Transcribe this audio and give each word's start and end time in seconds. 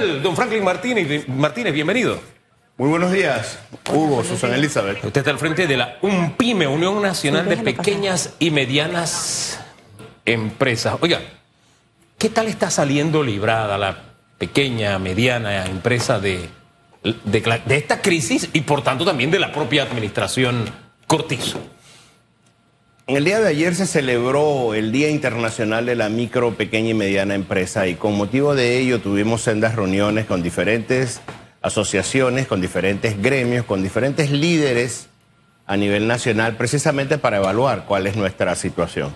Don 0.00 0.34
Franklin 0.34 0.64
Martínez, 0.64 1.28
Martínez, 1.28 1.74
bienvenido. 1.74 2.18
Muy 2.78 2.88
buenos 2.88 3.12
días, 3.12 3.58
Hugo, 3.92 4.24
Susana 4.24 4.56
Elizabeth. 4.56 5.04
Usted 5.04 5.20
está 5.20 5.30
al 5.30 5.38
frente 5.38 5.66
de 5.66 5.76
la 5.76 5.98
UNPYME, 6.00 6.66
Unión 6.66 7.02
Nacional 7.02 7.46
de 7.46 7.58
Pequeñas 7.58 8.32
y 8.38 8.50
Medianas 8.50 9.60
Empresas. 10.24 10.96
Oiga, 11.02 11.20
¿qué 12.16 12.30
tal 12.30 12.48
está 12.48 12.70
saliendo 12.70 13.22
librada 13.22 13.76
la 13.76 13.98
pequeña, 14.38 14.98
mediana 14.98 15.66
empresa 15.66 16.18
de, 16.18 16.48
de, 17.02 17.60
de 17.66 17.76
esta 17.76 18.00
crisis 18.00 18.48
y 18.54 18.62
por 18.62 18.82
tanto 18.82 19.04
también 19.04 19.30
de 19.30 19.38
la 19.38 19.52
propia 19.52 19.82
administración 19.82 20.64
Cortizo? 21.06 21.60
El 23.16 23.24
día 23.24 23.40
de 23.40 23.48
ayer 23.48 23.74
se 23.74 23.88
celebró 23.88 24.72
el 24.72 24.92
Día 24.92 25.10
Internacional 25.10 25.84
de 25.84 25.96
la 25.96 26.08
Micro, 26.08 26.54
Pequeña 26.54 26.90
y 26.90 26.94
Mediana 26.94 27.34
Empresa 27.34 27.88
y 27.88 27.96
con 27.96 28.16
motivo 28.16 28.54
de 28.54 28.78
ello 28.78 29.00
tuvimos 29.00 29.42
sendas 29.42 29.74
reuniones 29.74 30.26
con 30.26 30.44
diferentes 30.44 31.20
asociaciones, 31.60 32.46
con 32.46 32.60
diferentes 32.60 33.20
gremios, 33.20 33.64
con 33.64 33.82
diferentes 33.82 34.30
líderes 34.30 35.08
a 35.66 35.76
nivel 35.76 36.06
nacional, 36.06 36.56
precisamente 36.56 37.18
para 37.18 37.38
evaluar 37.38 37.84
cuál 37.84 38.06
es 38.06 38.14
nuestra 38.14 38.54
situación. 38.54 39.12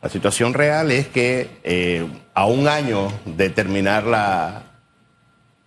La 0.00 0.08
situación 0.08 0.54
real 0.54 0.92
es 0.92 1.08
que 1.08 1.48
eh, 1.64 2.06
a 2.34 2.46
un 2.46 2.68
año 2.68 3.08
de 3.24 3.50
terminar 3.50 4.62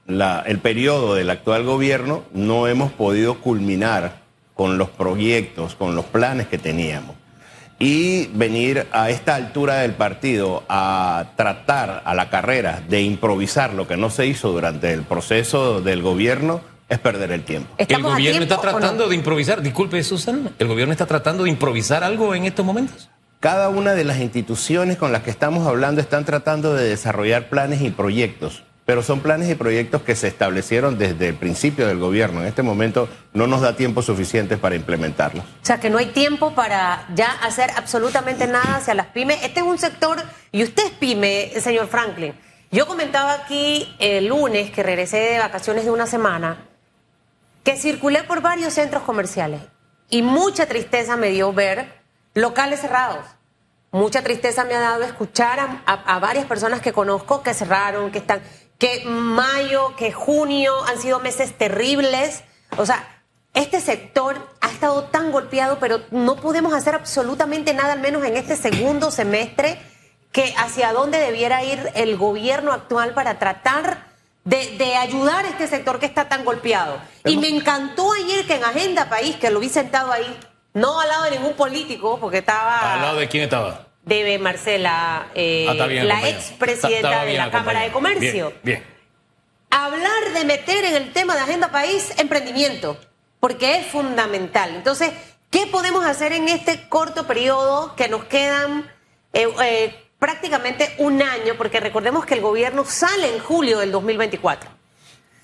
el 0.08 0.60
periodo 0.60 1.16
del 1.16 1.30
actual 1.30 1.66
gobierno, 1.66 2.24
no 2.32 2.70
hemos 2.70 2.94
podido 2.94 3.42
culminar 3.42 4.22
con 4.54 4.78
los 4.78 4.90
proyectos, 4.90 5.76
con 5.76 5.96
los 5.96 6.06
planes 6.06 6.48
que 6.48 6.58
teníamos 6.58 7.17
y 7.80 8.28
venir 8.28 8.88
a 8.92 9.10
esta 9.10 9.36
altura 9.36 9.76
del 9.80 9.94
partido 9.94 10.64
a 10.68 11.32
tratar 11.36 12.02
a 12.06 12.16
la 12.16 12.30
carrera 12.30 12.82
de 12.88 13.02
improvisar 13.02 13.74
lo 13.74 13.88
que 13.88 13.98
no 13.98 14.10
se 14.10 14.26
hizo 14.26 14.52
durante 14.52 14.92
el 14.94 15.04
proceso 15.04 15.82
del 15.82 16.02
gobierno 16.02 16.62
es 16.90 17.00
perder 17.00 17.32
el 17.32 17.44
tiempo. 17.44 17.70
¿El 17.78 18.02
gobierno 18.02 18.44
está 18.44 18.60
tratando 18.60 19.08
de 19.08 19.16
improvisar? 19.16 19.62
Disculpe, 19.62 20.02
Susan, 20.04 20.52
¿el 20.58 20.68
gobierno 20.68 20.92
está 20.92 21.06
tratando 21.06 21.44
de 21.44 21.50
improvisar 21.50 22.04
algo 22.04 22.34
en 22.34 22.46
estos 22.46 22.66
momentos? 22.66 23.10
Cada 23.40 23.70
una 23.70 23.94
de 23.94 24.04
las 24.04 24.20
instituciones 24.20 24.98
con 24.98 25.12
las 25.12 25.22
que 25.22 25.30
estamos 25.30 25.68
hablando 25.68 26.02
están 26.02 26.26
tratando 26.26 26.74
de 26.74 26.90
desarrollar 26.90 27.50
planes 27.50 27.82
y 27.82 27.92
proyectos 27.92 28.64
pero 28.88 29.04
son 29.04 29.20
planes 29.20 29.50
y 29.50 29.56
proyectos 29.56 30.02
que 30.02 30.16
se 30.16 30.30
establecieron 30.30 30.98
desde 30.98 31.28
el 31.28 31.36
principio 31.36 31.88
del 31.88 31.98
gobierno. 31.98 32.40
En 32.40 32.48
este 32.48 32.64
momento 32.64 33.10
no 33.34 33.46
nos 33.46 33.60
da 33.60 33.76
tiempo 33.76 34.02
suficiente 34.02 34.56
para 34.56 34.76
implementarlos. 34.76 35.44
O 35.44 35.66
sea, 35.66 35.78
que 35.78 35.90
no 35.90 35.98
hay 35.98 36.06
tiempo 36.06 36.56
para 36.56 37.06
ya 37.14 37.30
hacer 37.44 37.70
absolutamente 37.76 38.48
nada 38.48 38.78
hacia 38.78 38.94
las 38.94 39.08
pymes. 39.08 39.44
Este 39.44 39.60
es 39.60 39.66
un 39.66 39.78
sector, 39.78 40.24
y 40.54 40.64
usted 40.64 40.86
es 40.86 40.92
pyme, 40.92 41.52
señor 41.60 41.88
Franklin. 41.88 42.34
Yo 42.72 42.88
comentaba 42.88 43.34
aquí 43.34 43.94
el 44.00 44.28
lunes 44.28 44.72
que 44.72 44.84
regresé 44.84 45.18
de 45.18 45.40
vacaciones 45.40 45.84
de 45.84 45.92
una 45.92 46.08
semana, 46.08 46.66
que 47.66 47.76
circulé 47.76 48.24
por 48.24 48.42
varios 48.42 48.74
centros 48.74 49.04
comerciales 49.04 49.64
y 50.10 50.22
mucha 50.22 50.66
tristeza 50.66 51.18
me 51.18 51.32
dio 51.32 51.52
ver 51.52 51.94
locales 52.34 52.80
cerrados. 52.80 53.26
Mucha 53.92 54.22
tristeza 54.22 54.64
me 54.64 54.76
ha 54.76 54.80
dado 54.80 55.04
escuchar 55.04 55.60
a, 55.60 55.94
a 55.94 56.20
varias 56.20 56.46
personas 56.46 56.80
que 56.80 56.94
conozco 56.94 57.42
que 57.42 57.54
cerraron, 57.54 58.12
que 58.12 58.20
están 58.20 58.42
que 58.78 59.04
mayo, 59.06 59.96
que 59.96 60.12
junio 60.12 60.74
han 60.86 61.00
sido 61.00 61.20
meses 61.20 61.58
terribles. 61.58 62.44
O 62.78 62.86
sea, 62.86 63.22
este 63.54 63.82
sector 63.82 64.38
ha 64.62 64.70
estado 64.70 65.06
tan 65.06 65.32
golpeado, 65.32 65.80
pero 65.80 66.02
no 66.12 66.36
podemos 66.36 66.74
hacer 66.74 66.96
absolutamente 66.96 67.74
nada, 67.74 67.94
al 67.94 68.00
menos 68.00 68.24
en 68.24 68.38
este 68.38 68.56
segundo 68.56 69.10
semestre, 69.10 69.80
que 70.32 70.54
hacia 70.58 70.94
dónde 70.94 71.18
debiera 71.18 71.64
ir 71.64 71.92
el 71.96 72.18
gobierno 72.18 72.72
actual 72.72 73.14
para 73.14 73.40
tratar 73.40 74.06
de, 74.44 74.96
ayudar 74.96 75.46
a 75.46 75.50
este 75.50 75.68
sector 75.68 76.00
que 76.00 76.06
está 76.06 76.30
tan 76.30 76.46
golpeado. 76.46 77.00
Y 77.26 77.38
me 77.38 77.50
encantó 77.50 78.14
ayer 78.14 78.46
que 78.46 78.56
en 78.56 78.64
Agenda 78.64 79.10
País, 79.10 79.36
que 79.36 79.50
lo 79.50 79.60
vi 79.60 79.70
sentado 79.70 80.12
ahí, 80.12 80.38
no 80.74 81.02
al 81.02 81.10
lado 81.10 81.24
de 81.24 81.32
ningún 81.32 81.54
político, 81.54 82.20
porque 82.20 82.38
estaba... 82.38 82.94
¿Al 82.94 83.02
lado 83.02 83.18
de 83.18 83.28
quién 83.28 83.44
estaba? 83.44 83.87
Debe 84.08 84.40
Marcela, 84.40 85.28
eh, 85.36 85.68
ah, 85.70 85.74
la 85.74 86.30
expresidenta 86.30 87.26
de 87.26 87.34
la 87.34 87.52
Cámara 87.52 87.82
de 87.82 87.92
Comercio. 87.92 88.54
Bien, 88.64 88.84
Hablar 89.70 90.34
de 90.34 90.46
meter 90.46 90.86
en 90.86 90.96
el 90.96 91.12
tema 91.12 91.36
de 91.36 91.42
Agenda 91.42 91.70
País 91.72 92.14
emprendimiento, 92.18 92.98
porque 93.42 93.80
es 93.80 93.88
fundamental. 93.88 94.74
Entonces, 94.76 95.12
¿qué 95.52 95.68
podemos 95.68 96.06
hacer 96.06 96.32
en 96.32 96.48
este 96.48 96.88
corto 96.88 97.28
periodo 97.28 97.94
que 97.96 98.08
nos 98.08 98.24
quedan 98.24 98.90
eh, 99.34 99.50
eh, 99.62 99.94
prácticamente 100.20 100.96
un 101.00 101.22
año? 101.22 101.56
Porque 101.58 101.82
recordemos 101.82 102.26
que 102.26 102.36
el 102.36 102.42
gobierno 102.42 102.86
sale 102.86 103.36
en 103.36 103.40
julio 103.40 103.80
del 103.80 103.92
2024. 103.92 104.77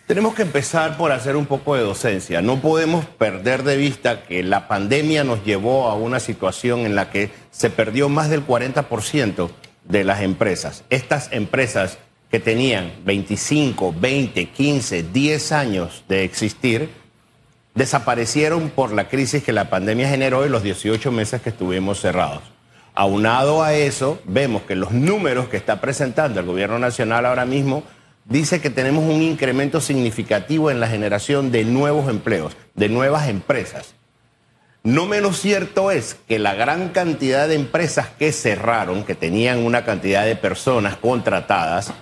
Tenemos 0.08 0.36
que 0.36 0.42
empezar 0.42 0.98
por 0.98 1.14
hacer 1.14 1.38
un 1.38 1.46
poco 1.46 1.76
de 1.76 1.82
docencia. 1.82 2.42
No 2.42 2.60
podemos 2.60 3.06
perder 3.06 3.64
de 3.64 3.78
vista 3.78 4.24
que 4.24 4.44
la 4.44 4.68
pandemia 4.68 5.24
nos 5.24 5.46
llevó 5.46 5.88
a 5.88 5.96
una 5.96 6.20
situación 6.20 6.82
en 6.82 6.94
la 6.94 7.10
que 7.10 7.32
se 7.52 7.70
perdió 7.70 8.10
más 8.10 8.30
del 8.30 8.46
40% 8.46 9.50
de 9.86 10.04
las 10.04 10.22
empresas. 10.22 10.84
Estas 10.90 11.32
empresas 11.32 12.00
que 12.30 12.42
tenían 12.42 12.92
25, 13.06 13.96
20, 13.98 14.50
15, 14.50 15.04
10 15.04 15.52
años 15.54 16.04
de 16.10 16.26
existir, 16.26 16.90
desaparecieron 17.74 18.72
por 18.72 18.92
la 18.92 19.08
crisis 19.08 19.42
que 19.42 19.54
la 19.54 19.70
pandemia 19.70 20.10
generó 20.10 20.46
y 20.46 20.50
los 20.50 20.64
18 20.64 21.14
meses 21.14 21.42
que 21.42 21.50
estuvimos 21.50 22.02
cerrados. 22.02 22.44
Aunado 22.94 23.64
a 23.64 23.74
eso, 23.74 24.20
vemos 24.26 24.64
que 24.64 24.76
los 24.76 24.92
números 24.92 25.48
que 25.48 25.58
está 25.58 25.80
presentando 25.80 26.42
el 26.42 26.46
gobierno 26.46 26.78
nacional 26.78 27.26
ahora 27.26 27.46
mismo 27.46 27.84
dice 28.26 28.62
que 28.62 28.70
tenemos 28.70 29.04
un 29.04 29.22
incremento 29.22 29.82
significativo 29.82 30.72
en 30.72 30.80
la 30.80 30.88
generación 30.88 31.52
de 31.52 31.66
nuevos 31.66 32.10
empleos, 32.10 32.56
de 32.76 32.90
nuevas 32.90 33.28
empresas. 33.30 33.96
No 34.84 35.06
menos 35.06 35.40
cierto 35.40 35.92
es 35.92 36.18
que 36.28 36.40
la 36.40 36.56
gran 36.56 36.90
cantidad 36.90 37.48
de 37.48 37.56
empresas 37.56 38.10
que 38.20 38.34
cerraron, 38.34 39.06
que 39.06 39.16
tenían 39.16 39.60
una 39.60 39.86
cantidad 39.86 40.26
de 40.26 40.36
personas 40.36 40.98
contratadas, 40.98 41.94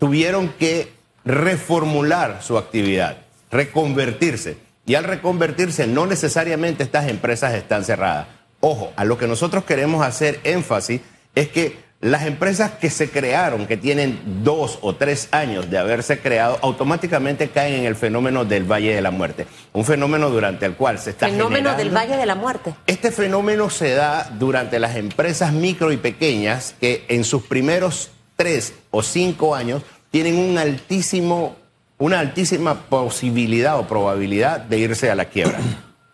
tuvieron 0.00 0.48
que 0.48 0.92
reformular 1.24 2.42
su 2.42 2.58
actividad, 2.58 3.18
reconvertirse. 3.52 4.58
Y 4.84 4.96
al 4.96 5.04
reconvertirse, 5.04 5.86
no 5.86 6.06
necesariamente 6.06 6.82
estas 6.82 7.08
empresas 7.08 7.54
están 7.54 7.84
cerradas. 7.84 8.26
Ojo, 8.58 8.92
a 8.96 9.04
lo 9.04 9.16
que 9.16 9.28
nosotros 9.28 9.64
queremos 9.64 10.04
hacer 10.04 10.40
énfasis 10.42 11.02
es 11.34 11.48
que 11.48 11.83
las 12.04 12.26
empresas 12.26 12.72
que 12.72 12.90
se 12.90 13.08
crearon, 13.08 13.66
que 13.66 13.78
tienen 13.78 14.20
dos 14.44 14.78
o 14.82 14.94
tres 14.94 15.28
años 15.30 15.70
de 15.70 15.78
haberse 15.78 16.18
creado, 16.18 16.58
automáticamente 16.60 17.48
caen 17.48 17.76
en 17.76 17.84
el 17.86 17.96
fenómeno 17.96 18.44
del 18.44 18.70
Valle 18.70 18.94
de 18.94 19.00
la 19.00 19.10
Muerte. 19.10 19.46
Un 19.72 19.86
fenómeno 19.86 20.28
durante 20.28 20.66
el 20.66 20.74
cual 20.74 20.98
se 20.98 21.10
está 21.10 21.28
Fenómeno 21.28 21.74
del 21.74 21.88
Valle 21.96 22.18
de 22.18 22.26
la 22.26 22.34
Muerte. 22.34 22.74
Este 22.86 23.10
fenómeno 23.10 23.70
se 23.70 23.94
da 23.94 24.30
durante 24.38 24.78
las 24.78 24.96
empresas 24.96 25.54
micro 25.54 25.92
y 25.92 25.96
pequeñas 25.96 26.74
que 26.78 27.06
en 27.08 27.24
sus 27.24 27.44
primeros 27.44 28.10
tres 28.36 28.74
o 28.90 29.02
cinco 29.02 29.54
años 29.54 29.80
tienen 30.10 30.36
un 30.36 30.58
altísimo, 30.58 31.56
una 31.96 32.20
altísima 32.20 32.82
posibilidad 32.82 33.78
o 33.78 33.88
probabilidad 33.88 34.60
de 34.60 34.78
irse 34.78 35.10
a 35.10 35.14
la 35.14 35.24
quiebra. 35.24 35.58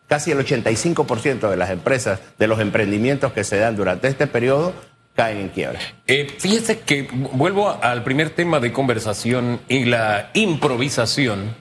Casi 0.06 0.30
el 0.30 0.38
85% 0.38 1.50
de 1.50 1.56
las 1.56 1.70
empresas, 1.70 2.20
de 2.38 2.46
los 2.46 2.60
emprendimientos 2.60 3.32
que 3.32 3.42
se 3.42 3.58
dan 3.58 3.74
durante 3.74 4.06
este 4.06 4.28
periodo, 4.28 4.72
caen 5.20 5.38
en 5.38 5.48
quiebra. 5.50 5.78
Eh, 6.06 6.34
fíjese 6.38 6.80
que 6.80 7.06
vuelvo 7.12 7.68
al 7.82 8.02
primer 8.02 8.30
tema 8.30 8.58
de 8.58 8.72
conversación 8.72 9.60
y 9.68 9.84
la 9.84 10.30
improvisación, 10.32 11.54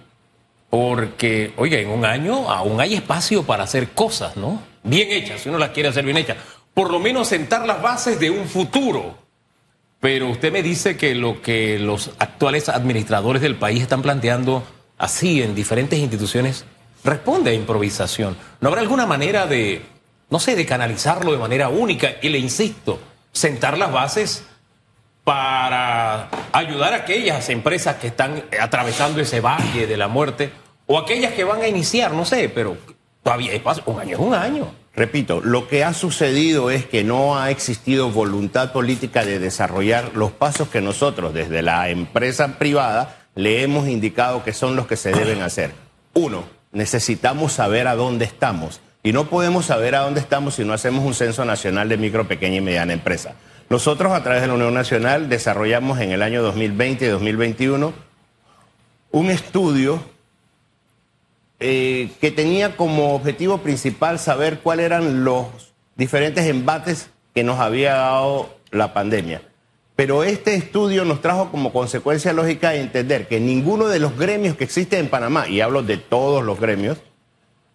porque, 0.70 1.52
oiga, 1.58 1.78
en 1.78 1.90
un 1.90 2.06
año 2.06 2.50
aún 2.50 2.80
hay 2.80 2.94
espacio 2.94 3.44
para 3.44 3.66
hacer 3.66 3.90
cosas, 3.90 4.38
¿no? 4.38 4.62
Bien 4.84 5.12
hechas, 5.12 5.42
si 5.42 5.50
uno 5.50 5.58
las 5.58 5.72
quiere 5.72 5.90
hacer 5.90 6.06
bien 6.06 6.16
hechas. 6.16 6.38
Por 6.74 6.90
lo 6.90 7.00
menos 7.02 7.28
sentar 7.28 7.66
las 7.68 7.82
bases 7.82 8.18
de 8.18 8.30
un 8.30 8.48
futuro. 8.48 9.18
Pero 10.00 10.30
usted 10.30 10.54
me 10.54 10.64
dice 10.64 10.96
que 10.96 11.14
lo 11.14 11.42
que 11.42 11.80
los 11.80 12.12
actuales 12.18 12.70
administradores 12.70 13.42
del 13.42 13.58
país 13.58 13.82
están 13.82 14.02
planteando 14.02 14.64
así 14.98 15.42
en 15.42 15.54
diferentes 15.54 16.00
instituciones 16.00 16.64
responde 17.04 17.52
a 17.52 17.54
improvisación. 17.54 18.38
¿No 18.62 18.70
habrá 18.70 18.80
alguna 18.80 19.06
manera 19.06 19.48
de, 19.48 19.82
no 20.30 20.40
sé, 20.40 20.56
de 20.56 20.66
canalizarlo 20.66 21.34
de 21.34 21.38
manera 21.38 21.68
única? 21.68 22.12
Y 22.22 22.30
le 22.30 22.38
insisto, 22.38 23.02
sentar 23.32 23.78
las 23.78 23.92
bases 23.92 24.44
para 25.24 26.30
ayudar 26.52 26.94
a 26.94 26.98
aquellas 26.98 27.50
empresas 27.50 27.98
que 27.98 28.08
están 28.08 28.44
atravesando 28.60 29.22
ese 29.22 29.42
valle 29.42 29.86
de 29.86 29.98
la 29.98 30.08
muerte 30.08 30.52
o 30.88 30.98
aquellas 30.98 31.34
que 31.34 31.44
van 31.44 31.62
a 31.62 31.68
iniciar, 31.68 32.14
no 32.14 32.26
sé, 32.26 32.50
pero 32.50 32.78
todavía 33.22 33.52
hay 33.52 33.60
paso, 33.60 33.84
un 33.86 34.00
año 34.00 34.16
es 34.16 34.20
un 34.20 34.34
año. 34.34 34.74
Repito, 34.96 35.40
lo 35.40 35.68
que 35.68 35.84
ha 35.84 35.94
sucedido 35.94 36.72
es 36.72 36.86
que 36.86 37.04
no 37.04 37.38
ha 37.38 37.52
existido 37.52 38.10
voluntad 38.10 38.74
política 38.74 39.24
de 39.24 39.40
desarrollar 39.40 40.12
los 40.16 40.32
pasos 40.32 40.68
que 40.70 40.82
nosotros 40.82 41.34
desde 41.34 41.62
la 41.62 41.90
empresa 41.90 42.58
privada 42.58 43.16
le 43.36 43.62
hemos 43.62 43.88
indicado 43.88 44.44
que 44.44 44.52
son 44.52 44.76
los 44.76 44.88
que 44.88 44.98
se 44.98 45.12
deben 45.12 45.42
hacer. 45.42 45.72
Uno, 46.14 46.44
necesitamos 46.72 47.54
saber 47.54 47.88
a 47.88 47.96
dónde 47.96 48.26
estamos. 48.26 48.82
Y 49.02 49.14
no 49.14 49.30
podemos 49.30 49.66
saber 49.66 49.96
a 49.96 50.02
dónde 50.02 50.20
estamos 50.20 50.56
si 50.56 50.66
no 50.66 50.74
hacemos 50.74 51.06
un 51.06 51.14
censo 51.14 51.46
nacional 51.46 51.88
de 51.88 51.98
micro, 51.98 52.28
pequeña 52.28 52.58
y 52.58 52.62
mediana 52.62 52.94
empresa. 52.94 53.36
Nosotros 53.70 54.12
a 54.12 54.24
través 54.24 54.42
de 54.42 54.48
la 54.48 54.56
Unión 54.56 54.74
Nacional 54.74 55.30
desarrollamos 55.30 56.00
en 56.00 56.12
el 56.12 56.22
año 56.22 56.42
2020 56.42 57.06
y 57.06 57.08
2021 57.08 57.94
un 59.12 59.30
estudio 59.30 60.02
eh, 61.60 62.10
que 62.20 62.32
tenía 62.32 62.76
como 62.76 63.16
objetivo 63.16 63.60
principal 63.60 64.20
saber 64.20 64.60
cuáles 64.60 64.88
eran 64.88 65.24
los 65.24 65.48
diferentes 65.96 66.46
embates 66.46 67.10
que 67.34 67.44
nos 67.44 67.60
había 67.60 67.96
dado 67.96 68.50
la 68.72 68.94
pandemia. 68.94 69.42
Pero 69.96 70.24
este 70.24 70.56
estudio 70.56 71.04
nos 71.04 71.22
trajo 71.22 71.52
como 71.52 71.74
consecuencia 71.74 72.32
lógica 72.32 72.70
de 72.70 72.80
entender 72.80 73.28
que 73.28 73.40
ninguno 73.40 73.88
de 73.88 74.00
los 74.00 74.18
gremios 74.18 74.56
que 74.56 74.64
existen 74.64 75.02
en 75.02 75.10
Panamá, 75.10 75.48
y 75.50 75.60
hablo 75.60 75.84
de 75.84 75.98
todos 75.98 76.44
los 76.44 76.60
gremios, 76.60 76.98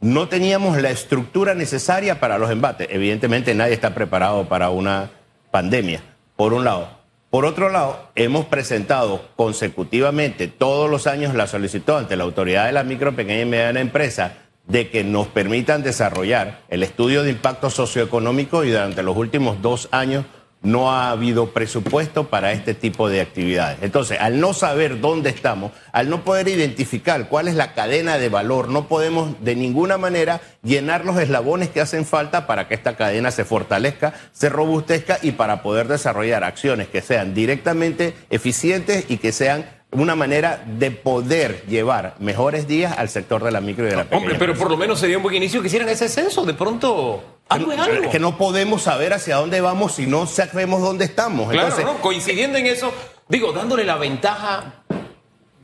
no 0.05 0.29
teníamos 0.29 0.77
la 0.83 0.91
estructura 0.91 1.55
necesaria 1.55 2.21
para 2.21 2.37
los 2.37 2.51
embates. 2.51 2.89
Evidentemente 2.91 3.55
nadie 3.55 3.73
está 3.73 3.95
preparado 3.95 4.47
para 4.47 4.69
una 4.69 5.11
pandemia, 5.51 6.03
por 6.37 6.53
un 6.53 6.62
lado. 6.62 6.91
Por 7.31 7.47
otro 7.47 7.71
lado, 7.71 8.11
hemos 8.15 8.45
presentado 8.45 9.31
consecutivamente 9.35 10.47
todos 10.47 10.91
los 10.91 11.06
años 11.06 11.35
la 11.35 11.47
solicitud 11.47 11.95
ante 11.95 12.19
la 12.19 12.25
autoridad 12.25 12.67
de 12.67 12.73
la 12.73 12.85
micro, 12.85 13.17
pequeña 13.17 13.41
y 13.41 13.47
mediana 13.47 13.81
empresa 13.81 14.35
de 14.67 14.91
que 14.91 15.05
nos 15.05 15.29
permitan 15.29 15.83
desarrollar 15.83 16.61
el 16.69 16.83
estudio 16.83 17.23
de 17.23 17.31
impacto 17.31 17.71
socioeconómico 17.71 18.62
y 18.62 18.73
durante 18.73 19.03
los 19.03 19.17
últimos 19.17 19.62
dos 19.62 19.89
años 19.91 20.27
no 20.65 20.91
ha 20.91 21.11
habido 21.11 21.51
presupuesto 21.51 22.29
para 22.29 22.53
este 22.53 22.75
tipo 22.75 23.09
de 23.09 23.21
actividades. 23.21 23.79
Entonces, 23.83 24.19
al 24.21 24.41
no 24.41 24.53
saber 24.55 25.01
dónde 25.01 25.31
estamos, 25.31 25.73
al 25.93 26.11
no 26.11 26.25
poder 26.25 26.49
identificar 26.49 27.29
cuál 27.29 27.49
es 27.49 27.55
la 27.55 27.75
cadena 27.75 28.19
de 28.19 28.29
valor, 28.29 28.69
no 28.69 28.89
podemos 28.89 29.37
de 29.45 29.55
ninguna 29.55 29.99
manera 29.99 30.41
llenar 30.63 31.05
los 31.05 31.19
eslabones 31.19 31.69
que 31.69 31.81
hacen 31.81 32.05
falta 32.05 32.47
para 32.47 32.67
que 32.67 32.75
esta 32.75 32.97
cadena 32.97 33.31
se 33.31 33.45
fortalezca, 33.45 34.15
se 34.33 34.49
robustezca 34.49 35.19
y 35.23 35.33
para 35.33 35.63
poder 35.63 35.87
desarrollar 35.87 36.43
acciones 36.43 36.89
que 36.89 37.03
sean 37.03 37.35
directamente 37.35 38.15
eficientes 38.31 39.05
y 39.09 39.19
que 39.19 39.33
sean 39.33 39.67
una 39.91 40.17
manera 40.17 40.65
de 40.67 40.91
poder 40.91 41.65
llevar 41.67 42.17
mejores 42.19 42.67
días 42.67 42.97
al 42.99 43.09
sector 43.09 43.45
de 43.45 43.53
la 43.53 43.61
micro 43.61 43.87
y 43.87 43.91
de 43.91 43.97
la 43.97 44.05
pequeña. 44.05 44.23
Hombre, 44.23 44.37
pero 44.39 44.55
por 44.55 44.71
lo 44.71 44.77
menos 44.77 44.99
sería 44.99 45.19
un 45.19 45.23
buen 45.23 45.37
inicio 45.37 45.61
que 45.61 45.69
hicieran 45.69 45.89
ese 45.89 46.09
censo. 46.09 46.45
De 46.45 46.55
pronto, 46.55 47.34
algo 47.49 47.73
es 47.73 47.79
algo. 47.79 48.11
que 48.11 48.19
no 48.19 48.38
podemos 48.38 48.82
saber 48.82 49.12
hacia 49.12 49.37
dónde 49.37 49.61
vamos 49.61 49.93
si 49.93 50.06
no 50.06 50.26
sabemos 50.26 50.81
dónde 50.81 51.05
estamos. 51.05 51.50
Claro, 51.50 51.69
Entonces, 51.69 51.85
¿no? 51.85 52.00
coincidiendo 52.00 52.58
en 52.58 52.67
eso, 52.67 52.93
digo, 53.29 53.52
dándole 53.52 53.85
la 53.85 53.96
ventaja 53.96 54.82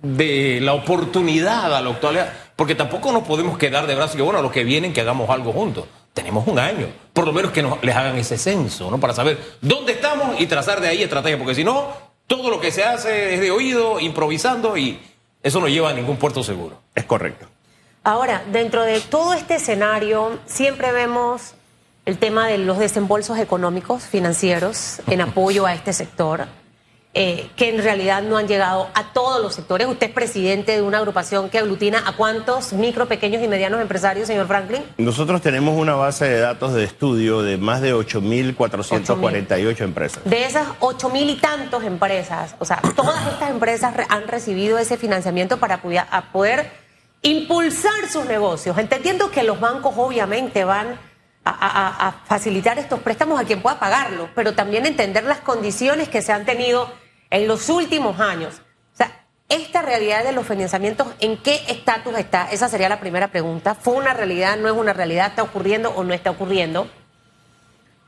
de 0.03 0.61
la 0.61 0.75
oportunidad 0.75 1.75
a 1.75 1.81
la 1.81 1.91
actualidad, 1.91 2.33
porque 2.57 2.75
tampoco 2.75 3.13
nos 3.13 3.25
podemos 3.25 3.59
quedar 3.59 3.87
de 3.87 3.95
brazos 3.95 4.15
y 4.15 4.19
que, 4.19 4.23
bueno, 4.23 4.39
a 4.39 4.43
los 4.43 4.53
que 4.53 4.65
vienen 4.65 4.93
que 4.93 5.01
hagamos 5.01 5.29
algo 5.31 5.53
juntos. 5.53 5.87
Tenemos 6.13 6.47
un 6.49 6.59
año, 6.59 6.89
por 7.13 7.25
lo 7.25 7.33
menos 7.33 7.53
que 7.53 7.63
nos, 7.63 7.83
les 7.85 7.95
hagan 7.95 8.17
ese 8.19 8.37
censo, 8.37 8.91
¿no? 8.91 8.99
Para 8.99 9.15
saber 9.15 9.39
dónde 9.61 9.93
estamos 9.93 10.41
y 10.41 10.47
trazar 10.47 10.81
de 10.81 10.89
ahí 10.89 11.03
estrategia, 11.03 11.39
porque 11.39 11.55
si 11.55 11.63
no, 11.63 11.93
todo 12.27 12.51
lo 12.51 12.61
que 12.61 12.73
se 12.73 12.83
hace 12.83 13.35
es 13.35 13.41
de 13.41 13.51
oído, 13.51 14.01
improvisando 14.01 14.77
y 14.77 15.01
eso 15.43 15.61
no 15.61 15.69
lleva 15.69 15.91
a 15.91 15.93
ningún 15.93 16.17
puerto 16.17 16.43
seguro. 16.43 16.81
es 16.95 17.05
correcto. 17.05 17.47
Ahora, 18.03 18.43
dentro 18.51 18.83
de 18.83 19.01
todo 19.01 19.35
este 19.35 19.57
escenario, 19.57 20.39
siempre 20.47 20.91
vemos 20.91 21.55
el 22.07 22.19
tema 22.19 22.47
de 22.49 22.59
los 22.59 22.79
desembolsos 22.79 23.39
económicos, 23.39 24.03
financieros, 24.05 25.01
en 25.07 25.21
apoyo 25.21 25.67
a 25.67 25.75
este 25.75 25.93
sector, 25.93 26.47
eh, 27.13 27.51
que 27.57 27.69
en 27.69 27.83
realidad 27.83 28.23
no 28.23 28.37
han 28.37 28.47
llegado 28.47 28.89
a 28.95 29.13
todos 29.13 29.43
los 29.43 29.55
sectores. 29.55 29.89
Usted 29.89 30.07
es 30.09 30.13
presidente 30.13 30.73
de 30.73 30.83
una 30.83 30.99
agrupación 30.99 31.51
que 31.51 31.59
aglutina 31.59 32.03
a 32.07 32.13
cuántos 32.13 32.73
micro, 32.73 33.07
pequeños 33.07 33.43
y 33.43 33.49
medianos 33.49 33.81
empresarios, 33.81 34.29
señor 34.29 34.47
Franklin. 34.47 34.83
Nosotros 34.97 35.43
tenemos 35.43 35.77
una 35.77 35.95
base 35.95 36.27
de 36.29 36.39
datos 36.39 36.73
de 36.73 36.85
estudio 36.85 37.43
de 37.43 37.57
más 37.59 37.81
de 37.81 37.93
8.448 37.95 39.81
empresas. 39.81 40.23
De 40.25 40.45
esas 40.45 40.69
ocho 40.81 41.11
mil 41.11 41.29
y 41.29 41.37
tantos 41.37 41.83
empresas, 41.85 42.55
o 42.59 42.65
sea, 42.65 42.81
todas 42.95 43.27
estas 43.27 43.51
empresas 43.51 43.97
re- 43.97 44.07
han 44.09 44.27
recibido 44.29 44.79
ese 44.79 44.97
financiamiento 44.97 45.59
para 45.59 45.83
poder 46.33 46.71
impulsar 47.23 48.09
sus 48.11 48.25
negocios, 48.27 48.79
entendiendo 48.79 49.31
que 49.31 49.43
los 49.43 49.61
bancos 49.61 49.95
obviamente 49.97 50.65
van 50.65 50.99
a, 51.59 52.23
facilitar 52.27 52.79
estos 52.79 53.01
préstamos 53.01 53.41
a 53.41 53.45
quien 53.45 53.63
pueda 53.63 53.79
pagarlos, 53.79 54.29
pero 54.35 54.55
también 54.55 54.87
entender 54.87 55.25
las 55.25 55.41
condiciones 55.41 56.09
que 56.09 56.23
se 56.23 56.33
han 56.33 56.45
tenido 56.45 56.93
en 57.31 57.49
los 57.49 57.69
últimos 57.69 58.21
años. 58.21 58.63
O 58.93 58.97
sea, 58.97 59.27
esta 59.49 59.83
realidad 59.83 60.25
de 60.25 60.33
los 60.33 60.47
financiamientos, 60.47 61.09
¿en 61.21 61.37
qué 61.39 61.63
estatus 61.69 62.19
está? 62.19 62.51
Esa 62.51 62.69
sería 62.69 62.89
la 62.89 63.01
primera 63.01 63.29
pregunta. 63.29 63.75
¿Fue 63.75 63.95
una 63.95 64.15
realidad? 64.15 64.57
¿No 64.57 64.69
es 64.69 64.75
una 64.75 64.93
realidad? 64.93 65.29
¿Está 65.29 65.43
ocurriendo 65.43 65.91
o 65.91 66.05
no 66.05 66.15
está 66.15 66.31
ocurriendo? 66.31 66.89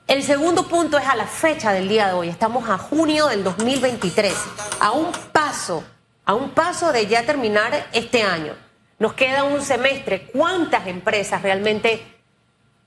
El 0.08 0.22
segundo 0.22 0.68
punto 0.68 0.98
es 0.98 1.06
a 1.06 1.16
la 1.16 1.26
fecha 1.26 1.72
del 1.72 1.88
día 1.88 2.08
de 2.08 2.12
hoy. 2.12 2.28
Estamos 2.28 2.68
a 2.68 2.76
junio 2.76 3.28
del 3.28 3.44
2023, 3.44 4.34
a 4.80 4.90
un 4.92 5.12
paso, 5.32 5.84
a 6.24 6.34
un 6.34 6.50
paso 6.50 6.92
de 6.92 7.06
ya 7.06 7.22
terminar 7.24 7.86
este 7.92 8.22
año. 8.22 8.54
Nos 8.98 9.14
queda 9.14 9.44
un 9.44 9.62
semestre. 9.62 10.28
¿Cuántas 10.32 10.86
empresas 10.86 11.42
realmente 11.42 12.11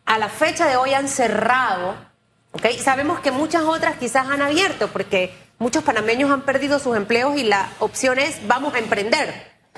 a 0.06 0.18
la 0.18 0.30
fecha 0.30 0.68
de 0.68 0.78
hoy 0.78 0.94
han 0.94 1.08
cerrado? 1.08 1.96
¿ok? 2.52 2.66
Sabemos 2.82 3.20
que 3.20 3.32
muchas 3.32 3.64
otras 3.64 3.96
quizás 3.98 4.28
han 4.28 4.42
abierto 4.42 4.88
porque 4.90 5.34
muchos 5.60 5.84
panameños 5.84 6.32
han 6.32 6.42
perdido 6.42 6.80
sus 6.80 6.96
empleos 6.96 7.38
y 7.38 7.44
la 7.44 7.70
opción 7.80 8.20
es 8.20 8.46
vamos 8.48 8.74
a 8.76 8.80
emprender. 8.80 9.34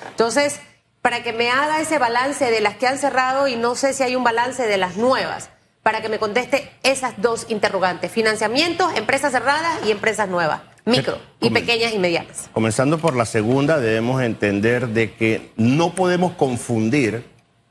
Entonces, 0.10 0.60
para 1.02 1.24
que 1.24 1.34
me 1.34 1.50
haga 1.50 1.80
ese 1.80 1.98
balance 2.00 2.52
de 2.52 2.60
las 2.62 2.76
que 2.76 2.88
han 2.88 2.98
cerrado 2.98 3.48
y 3.48 3.56
no 3.56 3.76
sé 3.76 3.94
si 3.94 4.04
hay 4.04 4.16
un 4.16 4.24
balance 4.24 4.68
de 4.68 4.78
las 4.78 4.98
nuevas, 4.98 5.50
para 5.82 6.02
que 6.02 6.10
me 6.10 6.20
conteste 6.20 6.70
esas 6.84 7.14
dos 7.22 7.46
interrogantes, 7.50 8.12
financiamientos, 8.12 8.94
empresas 8.98 9.32
cerradas 9.32 9.80
y 9.86 9.92
empresas 9.92 10.28
nuevas, 10.28 10.60
micro 10.84 11.18
y 11.40 11.48
Comen- 11.50 11.54
pequeñas 11.54 11.94
y 11.94 11.98
medianas. 12.00 12.50
Comenzando 12.54 12.98
por 12.98 13.16
la 13.16 13.26
segunda, 13.26 13.80
debemos 13.80 14.22
entender 14.22 14.90
de 14.90 15.14
que 15.14 15.54
no 15.56 15.94
podemos 15.96 16.34
confundir 16.34 17.26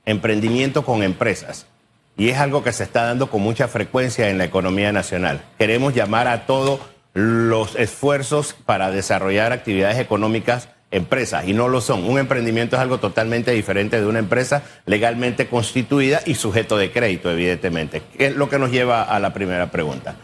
emprendimiento 0.06 0.82
con 0.84 1.02
empresas. 1.02 1.66
Y 2.16 2.30
es 2.30 2.38
algo 2.38 2.64
que 2.64 2.72
se 2.72 2.84
está 2.84 3.04
dando 3.04 3.28
con 3.28 3.42
mucha 3.42 3.68
frecuencia 3.68 4.30
en 4.30 4.38
la 4.38 4.44
economía 4.44 4.92
nacional. 4.92 5.42
Queremos 5.58 5.94
llamar 5.94 6.28
a 6.28 6.46
todos 6.46 6.80
los 7.12 7.76
esfuerzos 7.76 8.54
para 8.64 8.90
desarrollar 8.90 9.52
actividades 9.52 9.98
económicas 9.98 10.68
empresas 10.90 11.46
y 11.46 11.52
no 11.52 11.68
lo 11.68 11.80
son. 11.80 12.04
Un 12.04 12.18
emprendimiento 12.18 12.76
es 12.76 12.82
algo 12.82 12.98
totalmente 12.98 13.50
diferente 13.52 14.00
de 14.00 14.06
una 14.06 14.18
empresa 14.18 14.62
legalmente 14.86 15.48
constituida 15.48 16.20
y 16.24 16.34
sujeto 16.34 16.76
de 16.76 16.90
crédito, 16.90 17.30
evidentemente. 17.30 18.02
Es 18.18 18.34
lo 18.34 18.48
que 18.48 18.58
nos 18.58 18.70
lleva 18.70 19.02
a 19.02 19.18
la 19.20 19.32
primera 19.32 19.70
pregunta. 19.70 20.16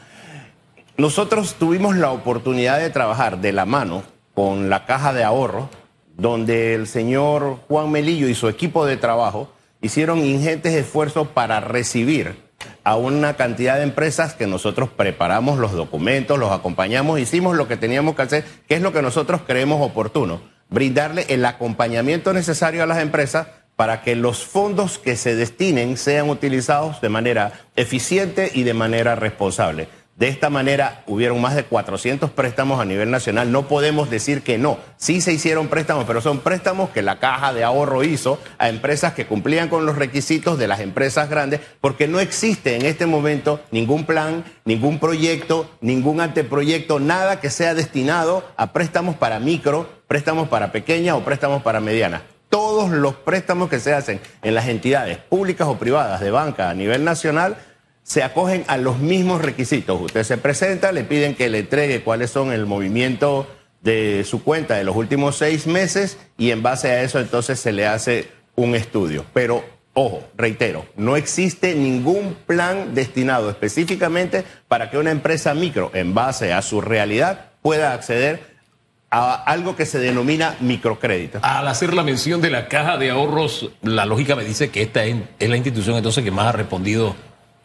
Nosotros 0.96 1.56
tuvimos 1.58 1.96
la 1.96 2.10
oportunidad 2.10 2.78
de 2.78 2.90
trabajar 2.90 3.40
de 3.40 3.52
la 3.52 3.66
mano 3.66 4.02
con 4.34 4.70
la 4.70 4.84
caja 4.86 5.12
de 5.12 5.24
ahorro, 5.24 5.68
donde 6.16 6.74
el 6.74 6.86
señor 6.86 7.58
Juan 7.68 7.90
Melillo 7.90 8.28
y 8.28 8.34
su 8.34 8.48
equipo 8.48 8.86
de 8.86 8.96
trabajo 8.96 9.52
hicieron 9.82 10.20
ingentes 10.20 10.72
esfuerzos 10.72 11.29
para 11.29 11.60
recibir 11.60 12.36
a 12.84 12.96
una 12.96 13.34
cantidad 13.34 13.77
de 13.77 13.82
empresas 13.82 14.34
que 14.34 14.46
nosotros 14.46 14.89
preparamos 14.89 15.58
los 15.58 15.72
documentos, 15.72 16.39
los 16.39 16.53
acompañamos, 16.53 17.20
hicimos 17.20 17.56
lo 17.56 17.69
que 17.69 17.77
teníamos 17.77 18.17
que 18.17 18.22
hacer, 18.22 18.44
que 18.69 18.77
es 18.77 18.82
lo 18.82 18.93
que 18.93 19.03
nosotros 19.03 19.43
creemos 19.46 19.82
oportuno, 19.82 20.41
brindarle 20.70 21.27
el 21.29 21.44
acompañamiento 21.44 22.32
necesario 22.32 22.82
a 22.82 22.86
las 22.86 22.98
empresas 22.98 23.48
para 23.77 24.03
que 24.03 24.15
los 24.15 24.44
fondos 24.44 24.98
que 24.98 25.17
se 25.17 25.34
destinen 25.34 25.96
sean 25.96 26.31
utilizados 26.31 27.01
de 27.01 27.08
manera 27.08 27.53
eficiente 27.74 28.51
y 28.55 28.62
de 28.62 28.74
manera 28.74 29.17
responsable. 29.17 29.89
De 30.16 30.28
esta 30.28 30.50
manera 30.50 31.02
hubieron 31.06 31.40
más 31.40 31.56
de 31.56 31.64
400 31.64 32.31
préstamos 32.31 32.81
a 32.81 32.84
nivel 32.84 33.10
nacional. 33.10 33.50
No 33.50 33.66
podemos 33.66 34.10
decir 34.10 34.42
que 34.42 34.58
no. 34.58 34.78
Sí 34.96 35.22
se 35.22 35.32
hicieron 35.32 35.69
préstamos, 35.69 36.04
pero 36.04 36.20
son 36.20 36.40
préstamos 36.40 36.90
que 36.90 37.00
la 37.00 37.19
caja 37.19 37.54
de 37.54 37.64
ahorro 37.64 38.04
hizo 38.04 38.38
a 38.58 38.69
empresas 38.69 39.14
que 39.14 39.26
cumplían 39.26 39.69
con 39.69 39.86
los 39.86 39.96
requisitos 39.96 40.58
de 40.58 40.69
las 40.69 40.81
empresas 40.81 41.31
grandes, 41.31 41.60
porque 41.81 42.08
no 42.08 42.20
existe 42.20 42.76
en 42.76 42.84
este 42.84 43.06
momento 43.06 43.60
ningún 43.70 44.04
plan, 44.04 44.44
ningún 44.66 44.98
proyecto, 44.98 45.69
ningún 45.81 46.20
anteproyecto, 46.20 47.00
nada 47.00 47.40
que 47.40 47.48
sea 47.48 47.74
destinado 47.74 48.44
a 48.56 48.72
préstamos 48.72 49.16
para 49.16 49.40
micro, 49.40 49.88
préstamos 50.06 50.48
para 50.48 50.72
pequeñas 50.72 51.16
o 51.16 51.24
préstamos 51.24 51.62
para 51.62 51.81
medianas 51.81 52.22
todos 52.52 52.90
los 52.90 53.14
préstamos 53.14 53.70
que 53.70 53.81
se 53.81 53.94
hacen 53.94 54.20
en 54.42 54.54
las 54.54 54.69
entidades 54.69 55.16
públicas 55.16 55.66
o 55.66 55.78
privadas 55.78 56.20
de 56.20 56.31
banca 56.31 56.69
a 56.69 56.74
nivel 56.74 57.02
nacional 57.02 57.56
se 58.02 58.22
acogen 58.22 58.64
a 58.66 58.76
los 58.76 58.98
mismos 58.98 59.42
requisitos. 59.42 60.00
Usted 60.00 60.24
se 60.24 60.38
presenta, 60.38 60.92
le 60.92 61.04
piden 61.04 61.34
que 61.34 61.48
le 61.48 61.60
entregue 61.60 62.02
cuáles 62.02 62.30
son 62.30 62.52
el 62.52 62.66
movimiento 62.66 63.46
de 63.80 64.24
su 64.24 64.42
cuenta 64.42 64.76
de 64.76 64.84
los 64.84 64.96
últimos 64.96 65.36
seis 65.36 65.66
meses 65.66 66.18
y 66.38 66.50
en 66.50 66.62
base 66.62 66.90
a 66.90 67.02
eso 67.02 67.20
entonces 67.20 67.58
se 67.58 67.72
le 67.72 67.86
hace 67.86 68.28
un 68.54 68.74
estudio. 68.74 69.24
Pero, 69.32 69.64
ojo, 69.94 70.22
reitero, 70.36 70.86
no 70.96 71.16
existe 71.16 71.74
ningún 71.74 72.36
plan 72.46 72.94
destinado 72.94 73.50
específicamente 73.50 74.44
para 74.68 74.90
que 74.90 74.98
una 74.98 75.10
empresa 75.10 75.54
micro, 75.54 75.90
en 75.94 76.14
base 76.14 76.52
a 76.52 76.62
su 76.62 76.80
realidad, 76.80 77.50
pueda 77.62 77.92
acceder 77.92 78.52
a 79.10 79.34
algo 79.34 79.76
que 79.76 79.84
se 79.84 79.98
denomina 79.98 80.56
microcrédito. 80.60 81.40
Al 81.42 81.68
hacer 81.68 81.92
la 81.92 82.02
mención 82.02 82.40
de 82.40 82.50
la 82.50 82.68
caja 82.68 82.96
de 82.96 83.10
ahorros, 83.10 83.70
la 83.82 84.06
lógica 84.06 84.34
me 84.36 84.42
dice 84.42 84.70
que 84.70 84.80
esta 84.80 85.04
es, 85.04 85.16
la 85.38 85.56
institución 85.56 85.96
entonces 85.96 86.24
que 86.24 86.30
más 86.30 86.46
ha 86.46 86.52
respondido 86.52 87.14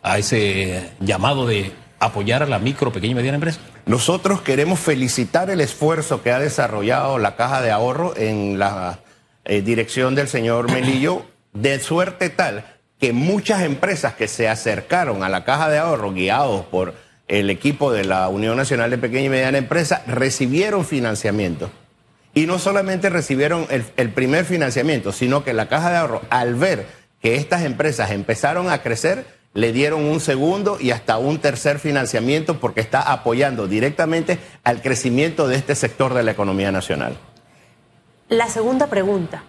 a 0.01 0.17
ese 0.17 0.91
llamado 0.99 1.47
de 1.47 1.71
apoyar 1.99 2.43
a 2.43 2.45
la 2.45 2.59
micro, 2.59 2.91
pequeña 2.91 3.13
y 3.13 3.15
mediana 3.15 3.35
empresa. 3.35 3.59
Nosotros 3.85 4.41
queremos 4.41 4.79
felicitar 4.79 5.49
el 5.49 5.61
esfuerzo 5.61 6.21
que 6.21 6.31
ha 6.31 6.39
desarrollado 6.39 7.17
la 7.17 7.35
Caja 7.35 7.61
de 7.61 7.71
Ahorro 7.71 8.15
en 8.15 8.59
la 8.59 8.99
eh, 9.45 9.61
dirección 9.61 10.13
del 10.13 10.27
señor 10.27 10.71
Melillo, 10.71 11.25
de 11.53 11.79
suerte 11.79 12.29
tal 12.29 12.65
que 12.99 13.13
muchas 13.13 13.61
empresas 13.61 14.13
que 14.15 14.27
se 14.27 14.49
acercaron 14.49 15.23
a 15.23 15.29
la 15.29 15.45
caja 15.45 15.69
de 15.69 15.77
ahorro 15.77 16.13
guiados 16.13 16.65
por 16.65 16.95
el 17.27 17.49
equipo 17.49 17.91
de 17.91 18.05
la 18.05 18.27
Unión 18.27 18.57
Nacional 18.57 18.89
de 18.89 18.97
Pequeña 18.97 19.25
y 19.25 19.29
Mediana 19.29 19.57
Empresa 19.57 20.03
recibieron 20.07 20.85
financiamiento. 20.85 21.69
Y 22.33 22.45
no 22.45 22.59
solamente 22.59 23.09
recibieron 23.09 23.67
el, 23.69 23.85
el, 23.97 24.09
primer 24.11 24.45
financiamiento, 24.45 25.11
sino 25.11 25.43
que 25.43 25.53
la 25.53 25.67
caja 25.67 25.91
de 25.91 25.97
ahorro, 25.97 26.21
al 26.29 26.55
ver 26.55 26.85
que 27.21 27.35
estas 27.35 27.63
empresas 27.63 28.11
empezaron 28.11 28.69
a 28.69 28.81
crecer, 28.81 29.25
le 29.57 29.71
dieron 29.71 30.05
un 30.05 30.19
segundo 30.19 30.77
y 30.79 30.91
hasta 30.91 31.17
un 31.17 31.39
tercer 31.39 31.79
financiamiento 31.79 32.59
porque 32.59 32.79
está 32.79 33.11
apoyando 33.11 33.67
directamente 33.67 34.37
al 34.63 34.83
crecimiento 34.83 35.47
de 35.47 35.55
este 35.55 35.73
sector 35.73 36.13
de 36.13 36.21
la 36.21 36.29
economía 36.29 36.71
nacional. 36.71 37.17
La 38.29 38.49
segunda 38.49 38.85
pregunta, 38.85 39.41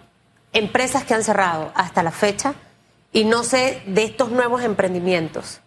empresas 0.51 1.03
que 1.03 1.13
han 1.13 1.23
cerrado 1.23 1.71
hasta 1.75 2.01
la 2.01 2.09
fecha 2.09 2.55
y 3.13 3.23
no 3.23 3.43
sé 3.43 3.83
de 3.85 4.03
estos 4.03 4.31
nuevos 4.31 4.63
emprendimientos. 4.63 5.61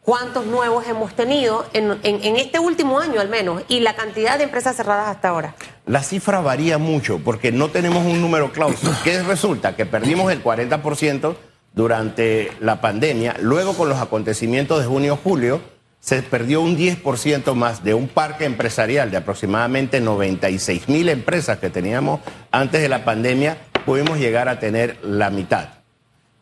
¿Cuántos 0.00 0.46
nuevos 0.46 0.86
hemos 0.88 1.14
tenido 1.14 1.66
en, 1.74 1.98
en, 2.04 2.36
este 2.36 2.58
último 2.58 3.00
año 3.00 3.20
al 3.20 3.28
menos? 3.28 3.64
Y 3.68 3.80
la 3.80 3.94
cantidad 3.96 4.38
de 4.38 4.44
empresas 4.44 4.76
cerradas 4.76 5.08
hasta 5.08 5.28
ahora. 5.28 5.54
La 5.84 6.02
cifra 6.02 6.40
varía 6.40 6.78
mucho 6.78 7.20
porque 7.22 7.52
no 7.52 7.68
tenemos 7.68 8.06
un 8.06 8.22
número 8.22 8.50
clauso. 8.50 8.90
¿Qué 9.04 9.22
resulta? 9.22 9.76
Que 9.76 9.84
perdimos 9.84 10.32
el 10.32 10.42
40% 10.42 11.36
durante 11.76 12.50
la 12.58 12.80
pandemia. 12.80 13.36
Luego 13.40 13.74
con 13.74 13.88
los 13.88 13.98
acontecimientos 13.98 14.80
de 14.80 14.86
junio-julio 14.86 15.60
se 16.00 16.22
perdió 16.22 16.62
un 16.62 16.76
10% 16.76 17.54
más 17.54 17.84
de 17.84 17.92
un 17.92 18.08
parque 18.08 18.46
empresarial 18.46 19.10
de 19.10 19.18
aproximadamente 19.18 20.00
96 20.00 20.88
mil 20.88 21.08
empresas 21.08 21.58
que 21.58 21.70
teníamos 21.70 22.20
antes 22.50 22.80
de 22.80 22.88
la 22.88 23.04
pandemia. 23.04 23.58
Pudimos 23.84 24.18
llegar 24.18 24.48
a 24.48 24.58
tener 24.58 24.98
la 25.04 25.30
mitad. 25.30 25.68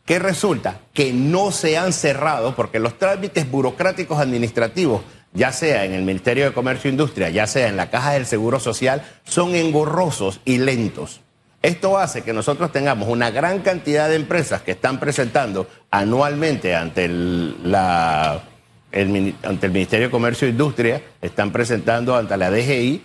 ¿Qué 0.05 0.19
resulta? 0.19 0.79
Que 0.93 1.11
no 1.11 1.51
se 1.51 1.77
han 1.77 1.91
cerrado 1.91 2.55
porque 2.55 2.79
los 2.79 2.97
trámites 2.97 3.49
burocráticos 3.49 4.19
administrativos, 4.19 5.01
ya 5.33 5.51
sea 5.51 5.83
en 5.83 5.93
el 5.93 6.03
Ministerio 6.03 6.45
de 6.45 6.53
Comercio 6.53 6.89
e 6.89 6.91
Industria, 6.91 7.29
ya 7.29 7.45
sea 7.45 7.67
en 7.67 7.75
la 7.75 7.89
Caja 7.89 8.13
del 8.13 8.25
Seguro 8.25 8.59
Social, 8.59 9.03
son 9.25 9.55
engorrosos 9.55 10.39
y 10.45 10.59
lentos. 10.59 11.24
Esto 11.65 11.97
hace 11.97 12.21
que 12.21 12.31
nosotros 12.31 12.71
tengamos 12.71 13.09
una 13.09 13.31
gran 13.31 13.61
cantidad 13.61 14.07
de 14.07 14.17
empresas 14.17 14.61
que 14.61 14.69
están 14.69 14.99
presentando 14.99 15.67
anualmente 15.89 16.75
ante 16.75 17.05
el, 17.05 17.55
ante 17.73 19.65
el 19.65 19.71
Ministerio 19.71 20.05
de 20.05 20.11
Comercio 20.11 20.47
e 20.47 20.51
Industria, 20.51 21.01
están 21.23 21.51
presentando 21.51 22.15
ante 22.15 22.37
la 22.37 22.51
DGI 22.51 23.01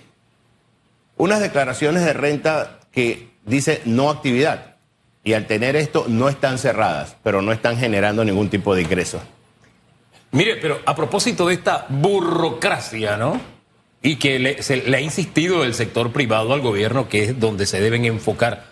unas 1.17 1.41
declaraciones 1.41 2.05
de 2.05 2.13
renta 2.13 2.81
que 2.93 3.31
dice 3.47 3.81
no 3.87 4.11
actividad 4.11 4.77
y 5.25 5.33
al 5.33 5.47
tener 5.47 5.75
esto 5.75 6.05
no 6.07 6.29
están 6.29 6.59
cerradas, 6.59 7.17
pero 7.23 7.41
no 7.41 7.53
están 7.53 7.79
generando 7.79 8.27
ningún 8.27 8.51
tipo 8.51 8.75
de 8.75 8.83
ingreso. 8.83 9.23
Mire, 10.33 10.57
pero 10.57 10.81
a 10.85 10.95
propósito 10.95 11.47
de 11.47 11.55
esta 11.55 11.87
burocracia, 11.89 13.17
¿no? 13.17 13.41
Y 14.03 14.17
que 14.17 14.39
le, 14.39 14.63
se, 14.63 14.79
le 14.79 14.97
ha 14.97 15.01
insistido 15.01 15.65
el 15.65 15.75
sector 15.75 16.13
privado 16.13 16.53
al 16.53 16.61
gobierno 16.61 17.09
que 17.09 17.25
es 17.25 17.41
donde 17.41 17.67
se 17.67 17.81
deben 17.81 18.05
enfocar. 18.05 18.65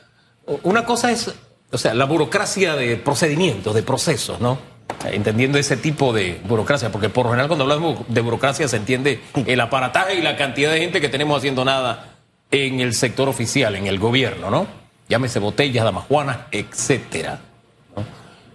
Una 0.62 0.84
cosa 0.84 1.10
es, 1.10 1.34
o 1.70 1.78
sea, 1.78 1.92
la 1.92 2.06
burocracia 2.06 2.76
de 2.76 2.96
procedimientos, 2.96 3.74
de 3.74 3.82
procesos, 3.82 4.40
¿no? 4.40 4.58
Entendiendo 5.04 5.58
ese 5.58 5.76
tipo 5.76 6.14
de 6.14 6.40
burocracia, 6.44 6.90
porque 6.90 7.10
por 7.10 7.26
lo 7.26 7.32
general 7.32 7.48
cuando 7.48 7.64
hablamos 7.64 8.00
de 8.08 8.20
burocracia 8.22 8.66
se 8.68 8.78
entiende 8.78 9.20
el 9.46 9.60
aparataje 9.60 10.14
y 10.14 10.22
la 10.22 10.36
cantidad 10.36 10.72
de 10.72 10.80
gente 10.80 11.00
que 11.00 11.10
tenemos 11.10 11.36
haciendo 11.36 11.64
nada 11.64 12.16
en 12.50 12.80
el 12.80 12.94
sector 12.94 13.28
oficial, 13.28 13.76
en 13.76 13.86
el 13.86 13.98
gobierno, 13.98 14.50
¿no? 14.50 14.66
llámese 15.08 15.38
botellas, 15.38 15.84
damajuanas, 15.84 16.38
etcétera. 16.50 17.40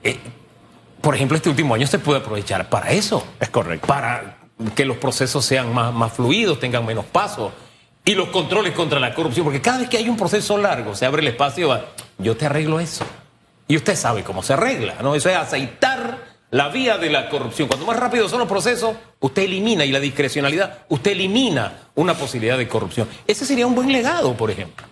Eh, 0.03 0.18
por 1.01 1.15
ejemplo, 1.15 1.36
este 1.36 1.50
último 1.50 1.75
año 1.75 1.88
se 1.88 2.00
puede 2.00 2.20
aprovechar 2.20 2.70
para 2.70 2.92
eso. 2.92 3.25
Es 3.39 3.50
correcto. 3.50 3.88
Para 3.88 4.38
que 4.75 4.86
los 4.86 4.98
procesos 4.98 5.46
sean 5.46 5.74
más, 5.74 5.93
más 5.93 6.13
fluidos, 6.13 6.60
tengan 6.60 6.86
menos 6.86 7.05
pasos. 7.05 7.51
Y 8.05 8.15
los 8.15 8.29
controles 8.29 8.74
contra 8.74 9.00
la 9.00 9.13
corrupción, 9.13 9.46
porque 9.46 9.62
cada 9.62 9.79
vez 9.79 9.89
que 9.89 9.98
hay 9.98 10.10
un 10.10 10.17
proceso 10.17 10.58
largo, 10.58 10.93
se 10.93 11.05
abre 11.05 11.22
el 11.22 11.27
espacio, 11.29 11.82
yo 12.17 12.36
te 12.36 12.46
arreglo 12.46 12.79
eso. 12.79 13.05
Y 13.67 13.77
usted 13.77 13.96
sabe 13.96 14.24
cómo 14.24 14.43
se 14.43 14.53
arregla, 14.53 14.96
¿no? 15.01 15.15
Eso 15.15 15.29
es 15.29 15.38
aceitar 15.38 16.34
la 16.51 16.67
vía 16.70 16.98
de 16.98 17.10
la 17.10 17.29
corrupción. 17.29 17.67
Cuanto 17.67 17.86
más 17.86 17.98
rápido 17.98 18.27
son 18.27 18.39
los 18.39 18.48
procesos, 18.48 18.96
usted 19.20 19.43
elimina, 19.43 19.86
y 19.86 19.91
la 19.91 20.00
discrecionalidad, 20.00 20.79
usted 20.89 21.12
elimina 21.12 21.89
una 21.96 22.13
posibilidad 22.13 22.58
de 22.58 22.67
corrupción. 22.67 23.08
Ese 23.25 23.46
sería 23.46 23.65
un 23.65 23.74
buen 23.74 23.91
legado, 23.91 24.36
por 24.36 24.51
ejemplo. 24.51 24.86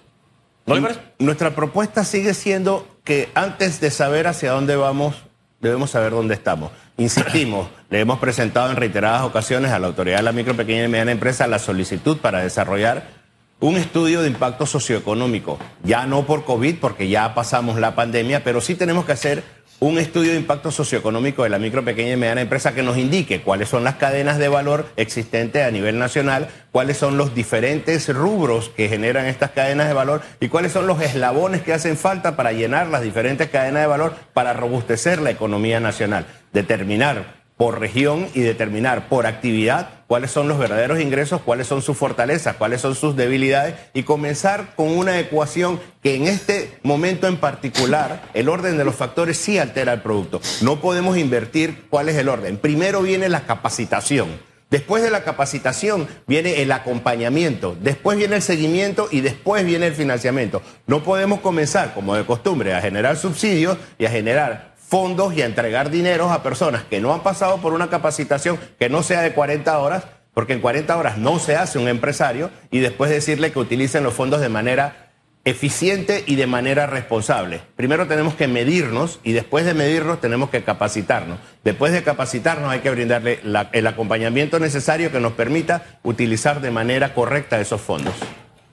Nuestra 1.19 1.53
propuesta 1.53 2.05
sigue 2.05 2.33
siendo 2.33 2.87
que 3.03 3.29
antes 3.35 3.81
de 3.81 3.91
saber 3.91 4.27
hacia 4.27 4.51
dónde 4.51 4.75
vamos, 4.77 5.15
debemos 5.61 5.91
saber 5.91 6.11
dónde 6.11 6.33
estamos. 6.33 6.71
Insistimos, 6.97 7.67
le 7.89 7.99
hemos 7.99 8.19
presentado 8.19 8.69
en 8.69 8.77
reiteradas 8.77 9.23
ocasiones 9.23 9.71
a 9.71 9.79
la 9.79 9.87
Autoridad 9.87 10.17
de 10.17 10.23
la 10.23 10.31
Micro, 10.31 10.55
Pequeña 10.55 10.85
y 10.85 10.87
Mediana 10.87 11.11
Empresa 11.11 11.47
la 11.47 11.59
solicitud 11.59 12.17
para 12.17 12.39
desarrollar 12.39 13.21
un 13.61 13.77
estudio 13.77 14.21
de 14.21 14.27
impacto 14.27 14.65
socioeconómico. 14.65 15.59
Ya 15.83 16.07
no 16.07 16.25
por 16.25 16.45
COVID, 16.45 16.77
porque 16.79 17.07
ya 17.07 17.33
pasamos 17.35 17.79
la 17.79 17.95
pandemia, 17.95 18.43
pero 18.43 18.59
sí 18.59 18.75
tenemos 18.75 19.05
que 19.05 19.11
hacer 19.11 19.43
un 19.83 19.97
estudio 19.97 20.31
de 20.31 20.37
impacto 20.37 20.69
socioeconómico 20.69 21.41
de 21.41 21.49
la 21.49 21.57
micro, 21.57 21.83
pequeña 21.83 22.13
y 22.13 22.15
mediana 22.15 22.41
empresa 22.41 22.75
que 22.75 22.83
nos 22.83 22.99
indique 22.99 23.41
cuáles 23.41 23.67
son 23.67 23.83
las 23.83 23.95
cadenas 23.95 24.37
de 24.37 24.47
valor 24.47 24.85
existentes 24.95 25.65
a 25.65 25.71
nivel 25.71 25.97
nacional, 25.97 26.49
cuáles 26.71 26.97
son 26.97 27.17
los 27.17 27.33
diferentes 27.33 28.07
rubros 28.13 28.69
que 28.69 28.89
generan 28.89 29.25
estas 29.25 29.49
cadenas 29.49 29.87
de 29.87 29.95
valor 29.95 30.21
y 30.39 30.49
cuáles 30.49 30.71
son 30.71 30.85
los 30.85 31.01
eslabones 31.01 31.63
que 31.63 31.73
hacen 31.73 31.97
falta 31.97 32.35
para 32.35 32.51
llenar 32.51 32.89
las 32.89 33.01
diferentes 33.01 33.49
cadenas 33.49 33.81
de 33.81 33.87
valor 33.87 34.13
para 34.33 34.53
robustecer 34.53 35.19
la 35.19 35.31
economía 35.31 35.79
nacional. 35.79 36.27
Determinar 36.53 37.40
por 37.61 37.79
región 37.79 38.27
y 38.33 38.41
determinar 38.41 39.07
por 39.07 39.27
actividad 39.27 39.89
cuáles 40.07 40.31
son 40.31 40.47
los 40.47 40.57
verdaderos 40.57 40.99
ingresos, 40.99 41.41
cuáles 41.41 41.67
son 41.67 41.83
sus 41.83 41.95
fortalezas, 41.95 42.55
cuáles 42.55 42.81
son 42.81 42.95
sus 42.95 43.15
debilidades 43.15 43.75
y 43.93 44.01
comenzar 44.01 44.73
con 44.75 44.87
una 44.97 45.19
ecuación 45.19 45.79
que 46.01 46.15
en 46.15 46.23
este 46.23 46.79
momento 46.81 47.27
en 47.27 47.37
particular 47.37 48.23
el 48.33 48.49
orden 48.49 48.79
de 48.79 48.83
los 48.83 48.95
factores 48.95 49.37
sí 49.37 49.59
altera 49.59 49.93
el 49.93 50.01
producto. 50.01 50.41
No 50.61 50.81
podemos 50.81 51.19
invertir 51.19 51.85
cuál 51.91 52.09
es 52.09 52.15
el 52.15 52.29
orden. 52.29 52.57
Primero 52.57 53.03
viene 53.03 53.29
la 53.29 53.41
capacitación. 53.41 54.29
Después 54.71 55.03
de 55.03 55.11
la 55.11 55.23
capacitación 55.23 56.07
viene 56.25 56.63
el 56.63 56.71
acompañamiento, 56.71 57.77
después 57.79 58.17
viene 58.17 58.37
el 58.37 58.41
seguimiento 58.41 59.07
y 59.11 59.21
después 59.21 59.65
viene 59.65 59.85
el 59.85 59.93
financiamiento. 59.93 60.63
No 60.87 61.03
podemos 61.03 61.41
comenzar, 61.41 61.93
como 61.93 62.15
de 62.15 62.25
costumbre, 62.25 62.73
a 62.73 62.81
generar 62.81 63.17
subsidios 63.17 63.77
y 63.99 64.05
a 64.05 64.09
generar 64.09 64.70
fondos 64.91 65.33
y 65.33 65.41
a 65.41 65.45
entregar 65.45 65.89
dineros 65.89 66.33
a 66.33 66.43
personas 66.43 66.83
que 66.83 66.99
no 66.99 67.13
han 67.13 67.23
pasado 67.23 67.59
por 67.59 67.71
una 67.71 67.89
capacitación 67.89 68.59
que 68.77 68.89
no 68.89 69.03
sea 69.03 69.21
de 69.21 69.31
40 69.31 69.79
horas, 69.79 70.03
porque 70.33 70.51
en 70.51 70.59
40 70.59 70.97
horas 70.97 71.17
no 71.17 71.39
se 71.39 71.55
hace 71.55 71.79
un 71.79 71.87
empresario, 71.87 72.51
y 72.71 72.79
después 72.79 73.09
decirle 73.09 73.53
que 73.53 73.59
utilicen 73.59 74.03
los 74.03 74.13
fondos 74.13 74.41
de 74.41 74.49
manera 74.49 75.13
eficiente 75.45 76.25
y 76.27 76.35
de 76.35 76.45
manera 76.45 76.87
responsable. 76.87 77.61
Primero 77.77 78.05
tenemos 78.05 78.35
que 78.35 78.49
medirnos 78.49 79.21
y 79.23 79.31
después 79.31 79.65
de 79.65 79.73
medirnos 79.73 80.19
tenemos 80.19 80.49
que 80.49 80.61
capacitarnos. 80.61 81.39
Después 81.63 81.93
de 81.93 82.03
capacitarnos 82.03 82.69
hay 82.69 82.81
que 82.81 82.91
brindarle 82.91 83.39
el 83.71 83.87
acompañamiento 83.87 84.59
necesario 84.59 85.09
que 85.09 85.21
nos 85.21 85.31
permita 85.31 85.99
utilizar 86.03 86.59
de 86.59 86.69
manera 86.69 87.13
correcta 87.13 87.61
esos 87.61 87.79
fondos. 87.79 88.13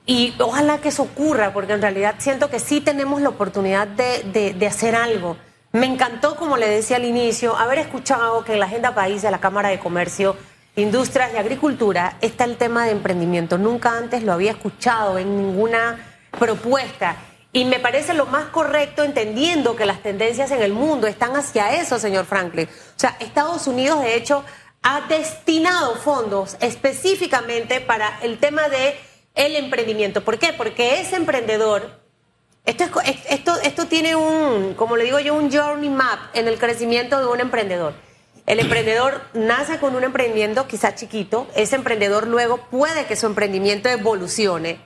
Y 0.05 0.35
ojalá 0.41 0.79
que 0.79 0.89
eso 0.89 1.05
ocurra, 1.05 1.53
porque 1.53 1.75
en 1.75 1.81
realidad 1.81 2.17
siento 2.19 2.51
que 2.51 2.59
sí 2.59 2.81
tenemos 2.81 3.23
la 3.23 3.29
oportunidad 3.29 3.87
de, 3.87 4.53
de 4.53 4.67
hacer 4.67 4.97
algo. 4.97 5.37
Me 5.73 5.85
encantó, 5.85 6.37
como 6.37 6.57
le 6.57 6.67
decía 6.67 6.97
al 6.97 7.05
inicio, 7.05 7.55
haber 7.55 7.79
escuchado 7.79 8.43
que 8.43 8.55
en 8.55 8.61
la 8.61 8.67
agenda 8.67 8.95
país 8.95 9.21
de 9.21 9.31
la 9.31 9.39
Cámara 9.39 9.69
de 9.69 9.79
Comercio, 9.79 10.35
Industrias 10.77 11.31
y 11.35 11.37
Agricultura 11.37 12.17
está 12.23 12.45
el 12.45 12.57
tema 12.57 12.87
de 12.87 12.93
emprendimiento. 12.93 13.59
Nunca 13.59 13.99
antes 13.99 14.23
lo 14.23 14.33
había 14.33 14.53
escuchado 14.53 15.19
en 15.19 15.37
ninguna 15.37 16.19
propuesta. 16.39 17.17
Y 17.53 17.67
me 17.67 17.81
parece 17.81 18.15
lo 18.15 18.25
más 18.27 18.47
correcto 18.47 19.05
entendiendo 19.05 19.77
que 19.77 19.85
las 19.85 20.03
tendencias 20.03 20.51
en 20.53 20.63
el 20.63 20.73
mundo 20.73 21.07
están 21.07 21.37
hacia 21.37 21.75
eso, 21.75 21.99
señor 21.99 22.25
Franklin. 22.25 22.67
O 22.67 22.99
sea, 22.99 23.17
Estados 23.21 23.67
Unidos, 23.67 24.01
de 24.01 24.15
hecho, 24.15 24.45
ha 24.83 25.03
destinado 25.03 25.97
fondos 25.97 26.57
específicamente 26.61 27.83
para 27.83 28.21
el 28.23 28.39
tema 28.39 28.71
de 28.71 28.97
el 29.35 29.55
emprendimiento. 29.57 30.25
¿Por 30.25 30.39
qué? 30.39 30.55
Porque 30.55 31.01
ese 31.01 31.17
emprendedor 31.17 31.98
esto, 32.65 32.85
es, 33.05 33.17
esto, 33.31 33.55
esto 33.63 33.87
tiene 33.87 34.15
un, 34.15 34.75
como 34.75 34.97
le 34.97 35.05
digo 35.05 35.19
yo, 35.21 35.35
un 35.35 35.51
journey 35.51 35.89
map 35.89 36.35
en 36.35 36.49
el 36.49 36.59
crecimiento 36.59 37.19
de 37.19 37.27
un 37.27 37.41
emprendedor. 37.41 37.95
El 38.47 38.61
emprendedor 38.61 39.23
nace 39.35 39.79
con 39.79 39.95
un 39.95 40.05
emprendimiento 40.05 40.67
quizá 40.67 40.95
chiquito, 40.95 41.47
ese 41.55 41.77
emprendedor 41.77 42.27
luego 42.27 42.59
puede 42.71 43.05
que 43.05 43.17
su 43.17 43.27
emprendimiento 43.27 43.89
evolucione 43.89 44.79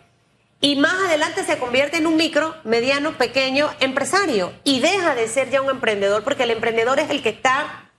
y 0.61 0.77
más 0.77 0.95
adelante 0.95 1.45
se 1.45 1.59
convierte 1.59 1.97
en 1.97 2.07
un 2.07 2.17
micro, 2.17 2.55
mediano, 2.63 3.19
pequeño 3.19 3.69
empresario 3.81 4.53
y 4.63 4.79
deja 4.79 5.17
de 5.17 5.27
ser 5.27 5.51
ya 5.51 5.61
un 5.61 5.71
emprendedor 5.71 6.23
porque 6.23 6.45
el 6.45 6.53
emprendedor 6.53 7.01
es 7.01 7.11
el 7.11 7.21
que 7.21 7.31
está 7.31 7.91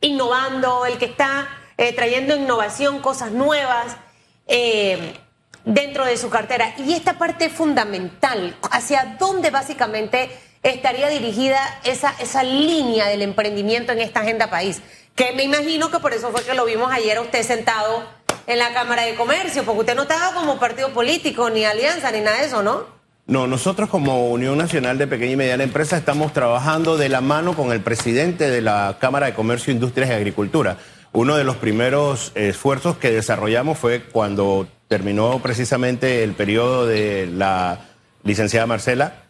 innovando, 0.00 0.84
el 0.84 0.98
que 0.98 1.04
está 1.04 1.48
eh, 1.76 1.92
trayendo 1.92 2.36
innovación, 2.36 3.00
cosas 3.00 3.30
nuevas. 3.30 3.96
Eh, 4.48 5.14
dentro 5.68 6.04
de 6.04 6.16
su 6.16 6.30
cartera. 6.30 6.74
Y 6.78 6.94
esta 6.94 7.18
parte 7.18 7.50
fundamental, 7.50 8.56
hacia 8.70 9.16
dónde 9.18 9.50
básicamente 9.50 10.30
estaría 10.62 11.08
dirigida 11.08 11.60
esa, 11.84 12.14
esa 12.18 12.42
línea 12.42 13.06
del 13.06 13.22
emprendimiento 13.22 13.92
en 13.92 14.00
esta 14.00 14.20
agenda 14.20 14.50
país. 14.50 14.80
Que 15.14 15.32
me 15.32 15.44
imagino 15.44 15.90
que 15.90 15.98
por 15.98 16.12
eso 16.14 16.30
fue 16.30 16.42
que 16.42 16.54
lo 16.54 16.64
vimos 16.64 16.90
ayer 16.90 17.18
a 17.18 17.20
usted 17.20 17.42
sentado 17.42 18.02
en 18.46 18.58
la 18.58 18.72
Cámara 18.72 19.02
de 19.02 19.14
Comercio, 19.14 19.64
porque 19.64 19.80
usted 19.80 19.94
no 19.94 20.02
estaba 20.02 20.32
como 20.32 20.58
partido 20.58 20.90
político, 20.90 21.50
ni 21.50 21.64
alianza, 21.64 22.10
ni 22.12 22.20
nada 22.20 22.38
de 22.38 22.46
eso, 22.46 22.62
¿no? 22.62 22.98
No, 23.26 23.46
nosotros 23.46 23.90
como 23.90 24.30
Unión 24.30 24.56
Nacional 24.56 24.96
de 24.96 25.06
Pequeña 25.06 25.32
y 25.32 25.36
Mediana 25.36 25.64
Empresa 25.64 25.98
estamos 25.98 26.32
trabajando 26.32 26.96
de 26.96 27.10
la 27.10 27.20
mano 27.20 27.54
con 27.54 27.72
el 27.72 27.82
presidente 27.82 28.48
de 28.48 28.62
la 28.62 28.96
Cámara 28.98 29.26
de 29.26 29.34
Comercio, 29.34 29.70
Industrias 29.70 30.08
y 30.08 30.14
Agricultura. 30.14 30.78
Uno 31.12 31.36
de 31.36 31.44
los 31.44 31.56
primeros 31.56 32.32
esfuerzos 32.34 32.96
que 32.96 33.10
desarrollamos 33.10 33.76
fue 33.76 34.02
cuando 34.02 34.66
terminó 34.88 35.40
precisamente 35.42 36.24
el 36.24 36.32
periodo 36.32 36.86
de 36.86 37.26
la 37.26 37.80
licenciada 38.24 38.66
Marcela, 38.66 39.24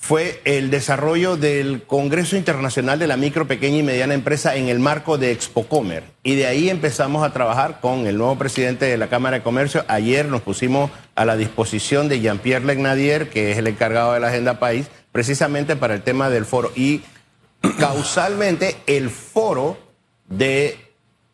fue 0.00 0.40
el 0.46 0.70
desarrollo 0.70 1.36
del 1.36 1.82
Congreso 1.82 2.34
Internacional 2.34 2.98
de 2.98 3.06
la 3.06 3.18
Micro, 3.18 3.46
Pequeña 3.46 3.76
y 3.76 3.82
Mediana 3.82 4.14
Empresa 4.14 4.56
en 4.56 4.68
el 4.70 4.78
marco 4.78 5.18
de 5.18 5.30
Expocomer. 5.30 6.04
Y 6.22 6.36
de 6.36 6.46
ahí 6.46 6.70
empezamos 6.70 7.22
a 7.22 7.34
trabajar 7.34 7.80
con 7.80 8.06
el 8.06 8.16
nuevo 8.16 8.38
presidente 8.38 8.86
de 8.86 8.96
la 8.96 9.08
Cámara 9.08 9.36
de 9.36 9.42
Comercio. 9.42 9.84
Ayer 9.88 10.26
nos 10.26 10.40
pusimos 10.40 10.90
a 11.14 11.26
la 11.26 11.36
disposición 11.36 12.08
de 12.08 12.20
Jean-Pierre 12.20 12.64
Legnadier, 12.64 13.28
que 13.28 13.52
es 13.52 13.58
el 13.58 13.66
encargado 13.66 14.14
de 14.14 14.20
la 14.20 14.28
Agenda 14.28 14.58
País, 14.58 14.88
precisamente 15.12 15.76
para 15.76 15.94
el 15.94 16.02
tema 16.02 16.30
del 16.30 16.46
foro. 16.46 16.72
Y 16.74 17.02
causalmente 17.78 18.78
el 18.86 19.10
foro 19.10 19.78
de 20.28 20.89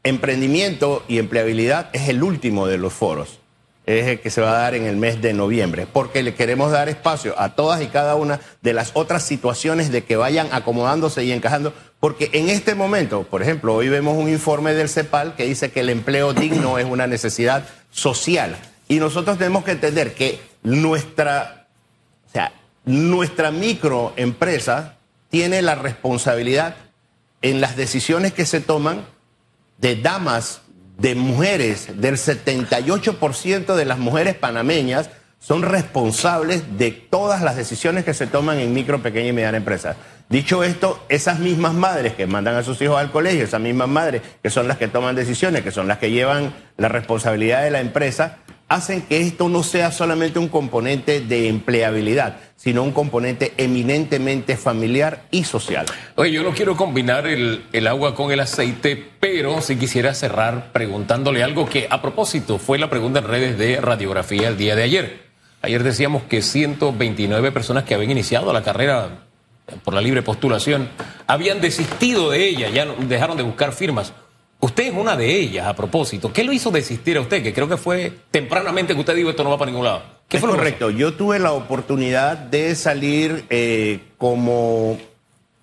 emprendimiento 0.06 1.04
y 1.08 1.18
empleabilidad 1.18 1.90
es 1.92 2.08
el 2.08 2.22
último 2.22 2.68
de 2.68 2.78
los 2.78 2.92
foros. 2.92 3.40
Es 3.86 4.06
el 4.06 4.20
que 4.20 4.30
se 4.30 4.40
va 4.40 4.50
a 4.50 4.62
dar 4.62 4.74
en 4.74 4.84
el 4.84 4.96
mes 4.96 5.20
de 5.20 5.32
noviembre, 5.32 5.86
porque 5.92 6.22
le 6.22 6.34
queremos 6.34 6.72
dar 6.72 6.88
espacio 6.88 7.34
a 7.38 7.54
todas 7.54 7.82
y 7.82 7.86
cada 7.86 8.14
una 8.16 8.40
de 8.62 8.72
las 8.72 8.92
otras 8.94 9.22
situaciones 9.24 9.92
de 9.92 10.04
que 10.04 10.16
vayan 10.16 10.48
acomodándose 10.52 11.24
y 11.24 11.32
encajando, 11.32 11.72
porque 12.00 12.30
en 12.32 12.48
este 12.48 12.74
momento, 12.74 13.24
por 13.24 13.42
ejemplo, 13.42 13.74
hoy 13.74 13.88
vemos 13.88 14.16
un 14.16 14.28
informe 14.28 14.74
del 14.74 14.88
CEPAL 14.88 15.34
que 15.34 15.44
dice 15.44 15.70
que 15.70 15.80
el 15.80 15.90
empleo 15.90 16.32
digno 16.32 16.78
es 16.78 16.84
una 16.84 17.06
necesidad 17.06 17.64
social. 17.90 18.56
Y 18.88 18.98
nosotros 18.98 19.38
tenemos 19.38 19.64
que 19.64 19.72
entender 19.72 20.14
que 20.14 20.40
nuestra, 20.62 21.66
o 22.28 22.32
sea, 22.32 22.52
nuestra 22.84 23.50
microempresa 23.50 24.96
tiene 25.30 25.62
la 25.62 25.74
responsabilidad 25.74 26.76
en 27.42 27.60
las 27.60 27.76
decisiones 27.76 28.32
que 28.32 28.46
se 28.46 28.60
toman 28.60 29.04
de 29.78 29.96
damas 29.96 30.62
de 30.98 31.14
mujeres, 31.14 32.00
del 32.00 32.16
78% 32.16 33.74
de 33.74 33.84
las 33.84 33.98
mujeres 33.98 34.34
panameñas 34.34 35.10
son 35.38 35.62
responsables 35.62 36.78
de 36.78 36.90
todas 36.90 37.42
las 37.42 37.56
decisiones 37.56 38.04
que 38.04 38.14
se 38.14 38.26
toman 38.26 38.58
en 38.58 38.72
micro, 38.72 39.02
pequeña 39.02 39.28
y 39.28 39.32
mediana 39.32 39.58
empresa. 39.58 39.96
Dicho 40.28 40.64
esto, 40.64 41.04
esas 41.08 41.38
mismas 41.38 41.74
madres 41.74 42.14
que 42.14 42.26
mandan 42.26 42.56
a 42.56 42.62
sus 42.64 42.80
hijos 42.82 42.98
al 42.98 43.12
colegio, 43.12 43.44
esas 43.44 43.60
mismas 43.60 43.88
madres 43.88 44.22
que 44.42 44.50
son 44.50 44.66
las 44.66 44.76
que 44.78 44.88
toman 44.88 45.14
decisiones, 45.14 45.62
que 45.62 45.70
son 45.70 45.86
las 45.86 45.98
que 45.98 46.10
llevan 46.10 46.52
la 46.76 46.88
responsabilidad 46.88 47.62
de 47.62 47.70
la 47.70 47.80
empresa, 47.80 48.38
hacen 48.68 49.02
que 49.02 49.20
esto 49.20 49.48
no 49.48 49.62
sea 49.62 49.92
solamente 49.92 50.38
un 50.38 50.48
componente 50.48 51.20
de 51.20 51.48
empleabilidad, 51.48 52.38
sino 52.56 52.82
un 52.82 52.92
componente 52.92 53.54
eminentemente 53.58 54.56
familiar 54.56 55.24
y 55.30 55.44
social. 55.44 55.86
Oye, 56.16 56.32
yo 56.32 56.42
no 56.42 56.50
quiero 56.50 56.76
combinar 56.76 57.26
el, 57.26 57.86
agua 57.86 58.14
con 58.14 58.32
el 58.32 58.40
aceite, 58.40 59.10
pero 59.20 59.60
sí 59.60 59.76
quisiera 59.76 60.14
cerrar 60.14 60.72
preguntándole 60.72 61.42
algo 61.42 61.68
que 61.68 61.86
a 61.90 62.02
propósito 62.02 62.58
fue 62.58 62.78
la 62.78 62.90
pregunta 62.90 63.20
en 63.20 63.28
redes 63.28 63.58
de 63.58 63.80
radiografía 63.80 64.48
el 64.48 64.56
día 64.56 64.74
de 64.74 64.82
ayer. 64.82 65.26
Ayer 65.62 65.82
decíamos 65.82 66.24
que 66.24 66.42
129 66.42 67.52
personas 67.52 67.84
que 67.84 67.94
habían 67.94 68.10
iniciado 68.10 68.52
la 68.52 68.62
carrera 68.62 69.26
por 69.84 69.94
la 69.94 70.00
libre 70.00 70.22
postulación 70.22 70.88
habían 71.26 71.60
desistido 71.60 72.30
de 72.30 72.48
ella, 72.48 72.68
ya 72.70 72.84
dejaron 72.84 73.36
de 73.36 73.42
buscar 73.42 73.72
firmas. 73.72 74.12
Usted 74.60 74.88
es 74.88 74.94
una 74.94 75.16
de 75.16 75.38
ellas, 75.38 75.66
a 75.66 75.74
propósito. 75.76 76.32
¿Qué 76.32 76.42
lo 76.42 76.52
hizo 76.52 76.70
desistir 76.70 77.16
a 77.18 77.20
usted? 77.20 77.42
Que 77.42 77.52
creo 77.52 77.68
que 77.68 77.76
fue 77.76 78.12
tempranamente 78.30 78.94
que 78.94 79.00
usted 79.00 79.14
dijo 79.14 79.30
esto 79.30 79.44
no 79.44 79.50
va 79.50 79.58
para 79.58 79.70
ningún 79.70 79.84
lado. 79.84 80.02
¿Qué 80.28 80.38
fue 80.38 80.50
correcto. 80.50 80.90
Yo 80.90 81.14
tuve 81.14 81.38
la 81.38 81.52
oportunidad 81.52 82.36
de 82.36 82.74
salir 82.74 83.44
eh, 83.50 84.00
como 84.18 84.98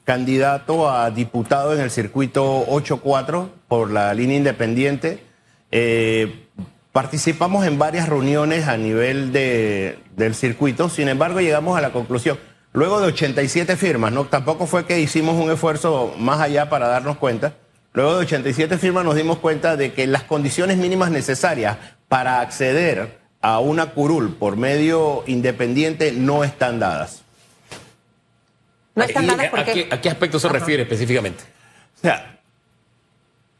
candidato 0.06 0.90
a 0.90 1.12
diputado 1.12 1.74
en 1.74 1.82
el 1.82 1.90
circuito 1.90 2.66
8-4 2.68 3.50
por 3.68 3.92
la 3.92 4.14
línea 4.14 4.38
independiente. 4.38 5.24
Eh, 5.72 6.48
participamos 6.92 7.66
en 7.66 7.80
varias 7.80 8.08
reuniones 8.08 8.68
a 8.68 8.78
nivel 8.78 9.34
de, 9.34 9.98
del 10.16 10.36
circuito, 10.36 10.90
sin 10.90 11.10
embargo 11.10 11.42
llegamos 11.42 11.78
a 11.78 11.82
la 11.82 11.92
conclusión, 11.92 12.38
luego 12.72 13.02
de 13.02 13.08
87 13.08 13.76
firmas, 13.76 14.12
¿no? 14.12 14.26
tampoco 14.26 14.68
fue 14.68 14.86
que 14.86 15.00
hicimos 15.00 15.36
un 15.36 15.52
esfuerzo 15.52 16.14
más 16.20 16.40
allá 16.40 16.70
para 16.70 16.88
darnos 16.88 17.18
cuenta, 17.18 17.56
Luego 17.94 18.16
de 18.16 18.26
87 18.26 18.78
firmas 18.80 19.06
nos 19.06 19.16
dimos 19.16 19.38
cuenta 19.38 19.78
de 19.78 19.94
que 19.94 20.08
las 20.08 20.24
condiciones 20.24 20.78
mínimas 20.78 21.12
necesarias 21.12 21.78
para 22.08 22.42
acceder 22.42 23.20
a 23.40 23.60
una 23.60 23.92
curul 23.92 24.36
por 24.36 24.58
medio 24.58 25.24
independiente 25.28 26.12
no 26.12 26.44
están 26.44 26.80
dadas. 26.80 27.22
¿No 28.96 29.04
están 29.04 29.28
dadas 29.28 29.54
¿A, 29.54 29.66
qué, 29.66 29.88
¿A 29.92 30.02
qué 30.02 30.10
aspecto 30.10 30.40
se 30.40 30.50
refiere 30.50 30.84
específicamente? 30.84 31.44
O 31.98 32.02
sea, 32.02 32.40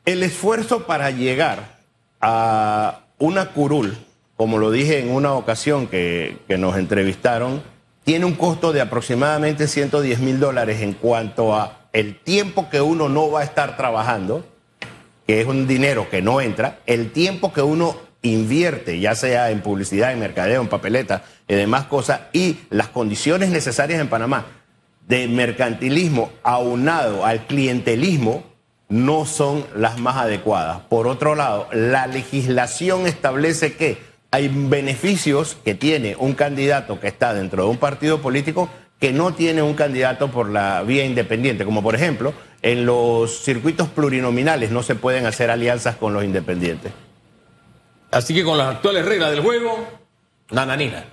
el 0.06 0.24
esfuerzo 0.24 0.88
para 0.88 1.12
llegar 1.12 1.78
a 2.20 3.02
una 3.20 3.50
curul, 3.50 3.98
como 4.36 4.58
lo 4.58 4.72
dije 4.72 5.00
en 5.00 5.12
una 5.12 5.34
ocasión 5.34 5.86
que, 5.86 6.40
que 6.48 6.58
nos 6.58 6.76
entrevistaron, 6.78 7.62
tiene 8.04 8.26
un 8.26 8.34
costo 8.34 8.74
de 8.74 8.82
aproximadamente 8.82 9.68
110 9.68 10.20
mil 10.20 10.40
dólares 10.40 10.82
en 10.82 10.94
cuanto 10.94 11.56
a 11.56 11.83
el 11.94 12.20
tiempo 12.20 12.70
que 12.70 12.82
uno 12.82 13.08
no 13.08 13.32
va 13.32 13.42
a 13.42 13.44
estar 13.44 13.78
trabajando, 13.78 14.46
que 15.26 15.40
es 15.40 15.48
un 15.48 15.68
dinero 15.68 16.10
que 16.10 16.22
no 16.22 16.42
entra, 16.42 16.80
el 16.86 17.12
tiempo 17.12 17.54
que 17.54 17.62
uno 17.62 17.96
invierte, 18.24 19.00
ya 19.00 19.16
sea 19.16 19.52
en 19.52 19.62
publicidad, 19.62 20.12
en 20.12 20.20
mercadeo, 20.20 20.62
en 20.62 20.68
papeleta 20.68 21.24
y 21.48 21.54
demás 21.54 21.86
cosas, 21.86 22.22
y 22.34 22.58
las 22.70 22.88
condiciones 22.90 23.50
necesarias 23.50 24.02
en 24.02 24.10
Panamá 24.10 24.46
de 25.08 25.28
mercantilismo 25.28 26.32
aunado 26.44 27.26
al 27.26 27.46
clientelismo 27.46 28.44
no 28.90 29.26
son 29.26 29.66
las 29.76 30.00
más 30.00 30.18
adecuadas. 30.18 30.82
Por 30.90 31.08
otro 31.08 31.36
lado, 31.36 31.68
la 31.72 32.08
legislación 32.08 33.06
establece 33.06 33.74
que 33.74 33.98
hay 34.32 34.48
beneficios 34.48 35.58
que 35.64 35.76
tiene 35.76 36.16
un 36.16 36.34
candidato 36.34 37.00
que 37.00 37.08
está 37.08 37.34
dentro 37.34 37.64
de 37.64 37.70
un 37.70 37.78
partido 37.78 38.22
político 38.22 38.70
que 39.04 39.12
no 39.12 39.34
tiene 39.34 39.62
un 39.62 39.74
candidato 39.74 40.32
por 40.32 40.50
la 40.50 40.82
vía 40.82 41.04
independiente, 41.04 41.66
como 41.66 41.84
por 41.84 41.94
ejemplo, 41.94 42.34
en 42.62 42.86
los 42.86 43.44
circuitos 43.44 43.90
plurinominales 43.90 44.72
no 44.72 44.82
se 44.82 44.96
pueden 44.96 45.26
hacer 45.26 45.52
alianzas 45.52 45.98
con 45.98 46.14
los 46.14 46.24
independientes. 46.24 46.94
Así 48.12 48.34
que 48.34 48.46
con 48.46 48.58
las 48.58 48.76
actuales 48.76 49.04
reglas 49.04 49.32
del 49.32 49.42
juego, 49.42 49.86
nananina. 50.52 51.04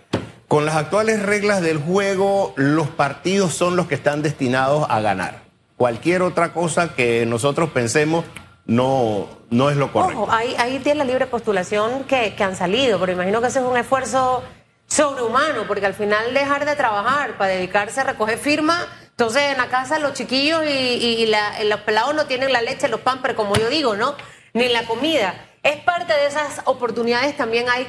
Con 0.47 0.67
las 0.67 0.77
actuales 0.77 1.21
reglas 1.21 1.63
del 1.63 1.79
juego, 1.79 2.55
los 2.55 2.87
partidos 2.87 3.55
son 3.55 3.75
los 3.75 3.89
que 3.89 3.97
están 3.97 4.23
destinados 4.23 4.87
a 4.89 5.01
ganar. 5.01 5.43
Cualquier 5.77 6.23
otra 6.23 6.53
cosa 6.53 6.95
que 6.95 7.27
nosotros 7.27 7.71
pensemos 7.71 8.25
no, 8.67 9.27
no 9.51 9.69
es 9.69 9.77
lo 9.77 9.93
correcto. 9.93 10.23
Ojo, 10.23 10.33
ahí, 10.33 10.79
tiene 10.85 10.99
la 10.99 11.05
libre 11.05 11.27
postulación 11.27 12.05
que, 12.05 12.37
que 12.37 12.45
han 12.45 12.55
salido, 12.55 13.01
pero 13.01 13.11
imagino 13.11 13.41
que 13.41 13.49
ese 13.49 13.59
es 13.59 13.65
un 13.65 13.77
esfuerzo 13.77 14.45
sobrehumano, 14.91 15.67
porque 15.67 15.87
al 15.87 15.95
final 15.95 16.35
dejar 16.35 16.67
de 16.67 16.75
trabajar 16.75 17.39
para 17.39 17.53
dedicarse 17.53 18.01
a 18.01 18.05
recoger 18.05 18.39
firmas, 18.39 18.87
entonces 19.11 19.43
en 19.45 19.57
la 19.57 19.69
casa 19.69 19.99
los 19.99 20.15
chiquillos 20.15 20.65
y, 20.67 21.33
los 21.65 21.81
pelados 21.81 22.15
no 22.15 22.27
tienen 22.27 22.53
la 22.53 22.61
leche, 22.61 22.89
los 22.89 23.01
pampers, 23.01 23.35
como 23.35 23.57
yo 23.57 23.69
digo, 23.69 23.95
¿no? 23.95 24.17
Ni 24.53 24.69
la 24.69 24.85
comida. 24.87 25.47
Es 25.63 25.77
parte 25.77 26.13
de 26.13 26.27
esas 26.27 26.63
oportunidades 26.65 27.37
también 27.37 27.69
hay, 27.69 27.87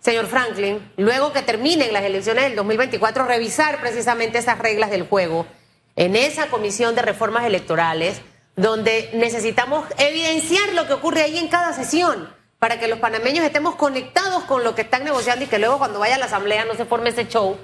señor 0.00 0.26
Franklin, 0.26 0.92
luego 0.96 1.32
que 1.32 1.42
terminen 1.42 1.92
las 1.92 2.02
elecciones 2.02 2.44
del 2.44 2.56
2024, 2.56 3.24
revisar 3.26 3.80
precisamente 3.80 4.38
esas 4.38 4.58
reglas 4.58 4.90
del 4.90 5.06
juego 5.06 5.46
en 5.94 6.16
esa 6.16 6.48
comisión 6.48 6.94
de 6.96 7.02
reformas 7.02 7.44
electorales, 7.44 8.22
donde 8.56 9.10
necesitamos 9.14 9.86
evidenciar 9.98 10.72
lo 10.72 10.86
que 10.86 10.94
ocurre 10.94 11.22
ahí 11.22 11.38
en 11.38 11.48
cada 11.48 11.72
sesión 11.72 12.39
para 12.60 12.78
que 12.78 12.88
los 12.88 12.98
panameños 12.98 13.44
estemos 13.44 13.74
conectados 13.74 14.44
con 14.44 14.62
lo 14.62 14.74
que 14.74 14.82
están 14.82 15.02
negociando 15.02 15.44
y 15.46 15.48
que 15.48 15.58
luego 15.58 15.78
cuando 15.78 15.98
vaya 15.98 16.16
a 16.16 16.18
la 16.18 16.26
asamblea 16.26 16.66
no 16.66 16.74
se 16.74 16.84
forme 16.84 17.08
ese 17.08 17.26
show, 17.26 17.56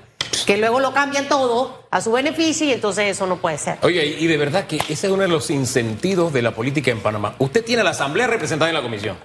que 0.47 0.57
luego 0.57 0.81
lo 0.81 0.95
cambian 0.95 1.29
todo 1.29 1.87
a 1.91 2.01
su 2.01 2.11
beneficio 2.13 2.67
y 2.67 2.73
entonces 2.73 3.05
eso 3.11 3.27
no 3.27 3.37
puede 3.37 3.59
ser. 3.59 3.77
Oye, 3.83 4.07
y 4.07 4.27
de 4.27 4.37
verdad 4.39 4.67
que 4.67 4.77
ese 4.77 5.07
es 5.07 5.13
uno 5.13 5.23
de 5.23 5.29
los 5.29 5.51
incentidos 5.51 6.33
de 6.33 6.41
la 6.41 6.53
política 6.53 6.91
en 6.91 7.01
Panamá. 7.01 7.35
Usted 7.39 7.63
tiene 7.63 7.85
la 7.85 7.91
asamblea 7.91 8.27
representada 8.27 8.71
en 8.71 8.75
la 8.75 8.83
comisión, 8.83 9.19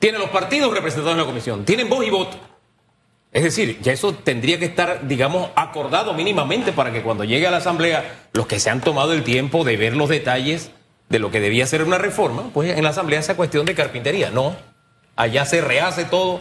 tiene 0.00 0.18
los 0.18 0.30
partidos 0.30 0.74
representados 0.74 1.12
en 1.12 1.20
la 1.20 1.26
comisión, 1.26 1.64
tienen 1.64 1.88
voz 1.88 2.04
y 2.04 2.10
voto. 2.10 2.36
Es 3.30 3.44
decir, 3.44 3.78
ya 3.82 3.92
eso 3.92 4.14
tendría 4.14 4.58
que 4.58 4.64
estar, 4.64 5.06
digamos, 5.06 5.50
acordado 5.54 6.12
mínimamente 6.14 6.72
para 6.72 6.92
que 6.92 7.02
cuando 7.02 7.22
llegue 7.22 7.46
a 7.46 7.52
la 7.52 7.58
asamblea, 7.58 8.28
los 8.32 8.48
que 8.48 8.58
se 8.58 8.68
han 8.68 8.80
tomado 8.80 9.12
el 9.12 9.22
tiempo 9.22 9.62
de 9.62 9.76
ver 9.76 9.96
los 9.96 10.08
detalles 10.08 10.72
de 11.08 11.18
lo 11.20 11.30
que 11.30 11.40
debía 11.40 11.66
ser 11.66 11.84
una 11.84 11.98
reforma, 11.98 12.50
pues 12.52 12.76
en 12.76 12.82
la 12.82 12.90
asamblea 12.90 13.22
sea 13.22 13.36
cuestión 13.36 13.64
de 13.64 13.74
carpintería, 13.76 14.30
no 14.30 14.73
allá 15.16 15.44
se 15.46 15.60
rehace 15.60 16.04
todo 16.04 16.40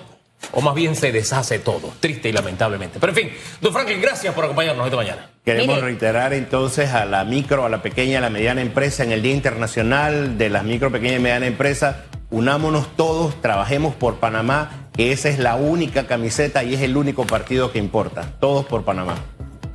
o 0.51 0.61
más 0.61 0.75
bien 0.75 0.95
se 0.95 1.11
deshace 1.11 1.59
todo, 1.59 1.93
triste 1.99 2.29
y 2.29 2.31
lamentablemente. 2.31 2.99
Pero 2.99 3.11
en 3.11 3.15
fin, 3.15 3.33
don 3.61 3.73
Franklin, 3.73 4.01
gracias 4.01 4.33
por 4.33 4.45
acompañarnos 4.45 4.85
esta 4.85 4.97
mañana. 4.97 5.29
Queremos 5.45 5.75
Mire. 5.75 5.87
reiterar 5.87 6.33
entonces 6.33 6.91
a 6.91 7.05
la 7.05 7.23
micro, 7.23 7.65
a 7.65 7.69
la 7.69 7.81
pequeña, 7.81 8.17
a 8.19 8.21
la 8.21 8.29
mediana 8.29 8.61
empresa 8.61 9.03
en 9.03 9.11
el 9.11 9.21
Día 9.21 9.33
Internacional 9.33 10.37
de 10.37 10.49
las 10.49 10.63
Micro, 10.63 10.91
Pequeña 10.91 11.15
y 11.15 11.19
Mediana 11.19 11.47
Empresa. 11.47 12.05
Unámonos 12.29 12.95
todos, 12.95 13.39
trabajemos 13.41 13.93
por 13.95 14.15
Panamá, 14.15 14.89
que 14.95 15.11
esa 15.11 15.29
es 15.29 15.39
la 15.39 15.55
única 15.55 16.07
camiseta 16.07 16.63
y 16.63 16.73
es 16.73 16.81
el 16.81 16.97
único 16.97 17.25
partido 17.25 17.71
que 17.71 17.79
importa. 17.79 18.33
Todos 18.39 18.65
por 18.65 18.83
Panamá. 18.83 19.15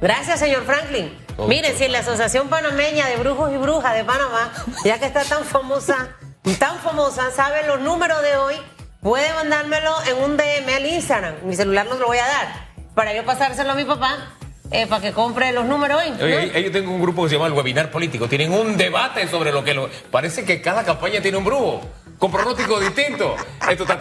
Gracias, 0.00 0.40
señor 0.40 0.64
Franklin. 0.64 1.12
Todo 1.36 1.48
Mire, 1.48 1.70
por 1.70 1.78
si 1.78 1.88
la 1.88 2.00
Asociación 2.00 2.48
Panameña 2.48 3.06
de 3.08 3.16
Brujos 3.16 3.52
y 3.52 3.56
Brujas 3.56 3.94
de 3.94 4.04
Panamá, 4.04 4.52
ya 4.84 4.98
que 4.98 5.06
está 5.06 5.24
tan 5.24 5.44
famosa, 5.44 6.16
tan 6.58 6.78
famosa, 6.78 7.30
sabe 7.30 7.66
los 7.66 7.80
números 7.80 8.22
de 8.22 8.36
hoy, 8.36 8.54
puede 9.02 9.32
mandármelo 9.34 9.94
en 10.06 10.16
un 10.22 10.36
DM 10.36 10.74
al 10.74 10.86
Instagram. 10.86 11.34
Mi 11.44 11.54
celular 11.54 11.86
no 11.86 11.94
se 11.94 12.00
lo 12.00 12.06
voy 12.06 12.18
a 12.18 12.26
dar. 12.26 12.68
Para 12.94 13.14
yo 13.14 13.24
pasárselo 13.24 13.72
a 13.72 13.74
mi 13.74 13.84
papá, 13.84 14.34
eh, 14.70 14.86
para 14.86 15.00
que 15.00 15.12
compre 15.12 15.52
los 15.52 15.64
números 15.64 16.02
hoy. 16.02 16.12
Oye, 16.22 16.46
¿no? 16.46 16.58
ellos 16.58 16.72
tienen 16.72 16.88
un 16.88 17.00
grupo 17.00 17.22
que 17.22 17.30
se 17.30 17.34
llama 17.36 17.46
el 17.46 17.52
Webinar 17.52 17.90
Político. 17.90 18.28
Tienen 18.28 18.52
un 18.52 18.76
debate 18.76 19.26
sobre 19.28 19.52
lo 19.52 19.64
que 19.64 19.74
lo. 19.74 19.88
Parece 20.10 20.44
que 20.44 20.60
cada 20.60 20.84
campaña 20.84 21.20
tiene 21.20 21.38
un 21.38 21.44
brujo 21.44 21.80
con 22.18 22.30
pronóstico 22.32 22.80
distinto. 22.80 23.36
Esto 23.70 23.84
está 23.84 23.96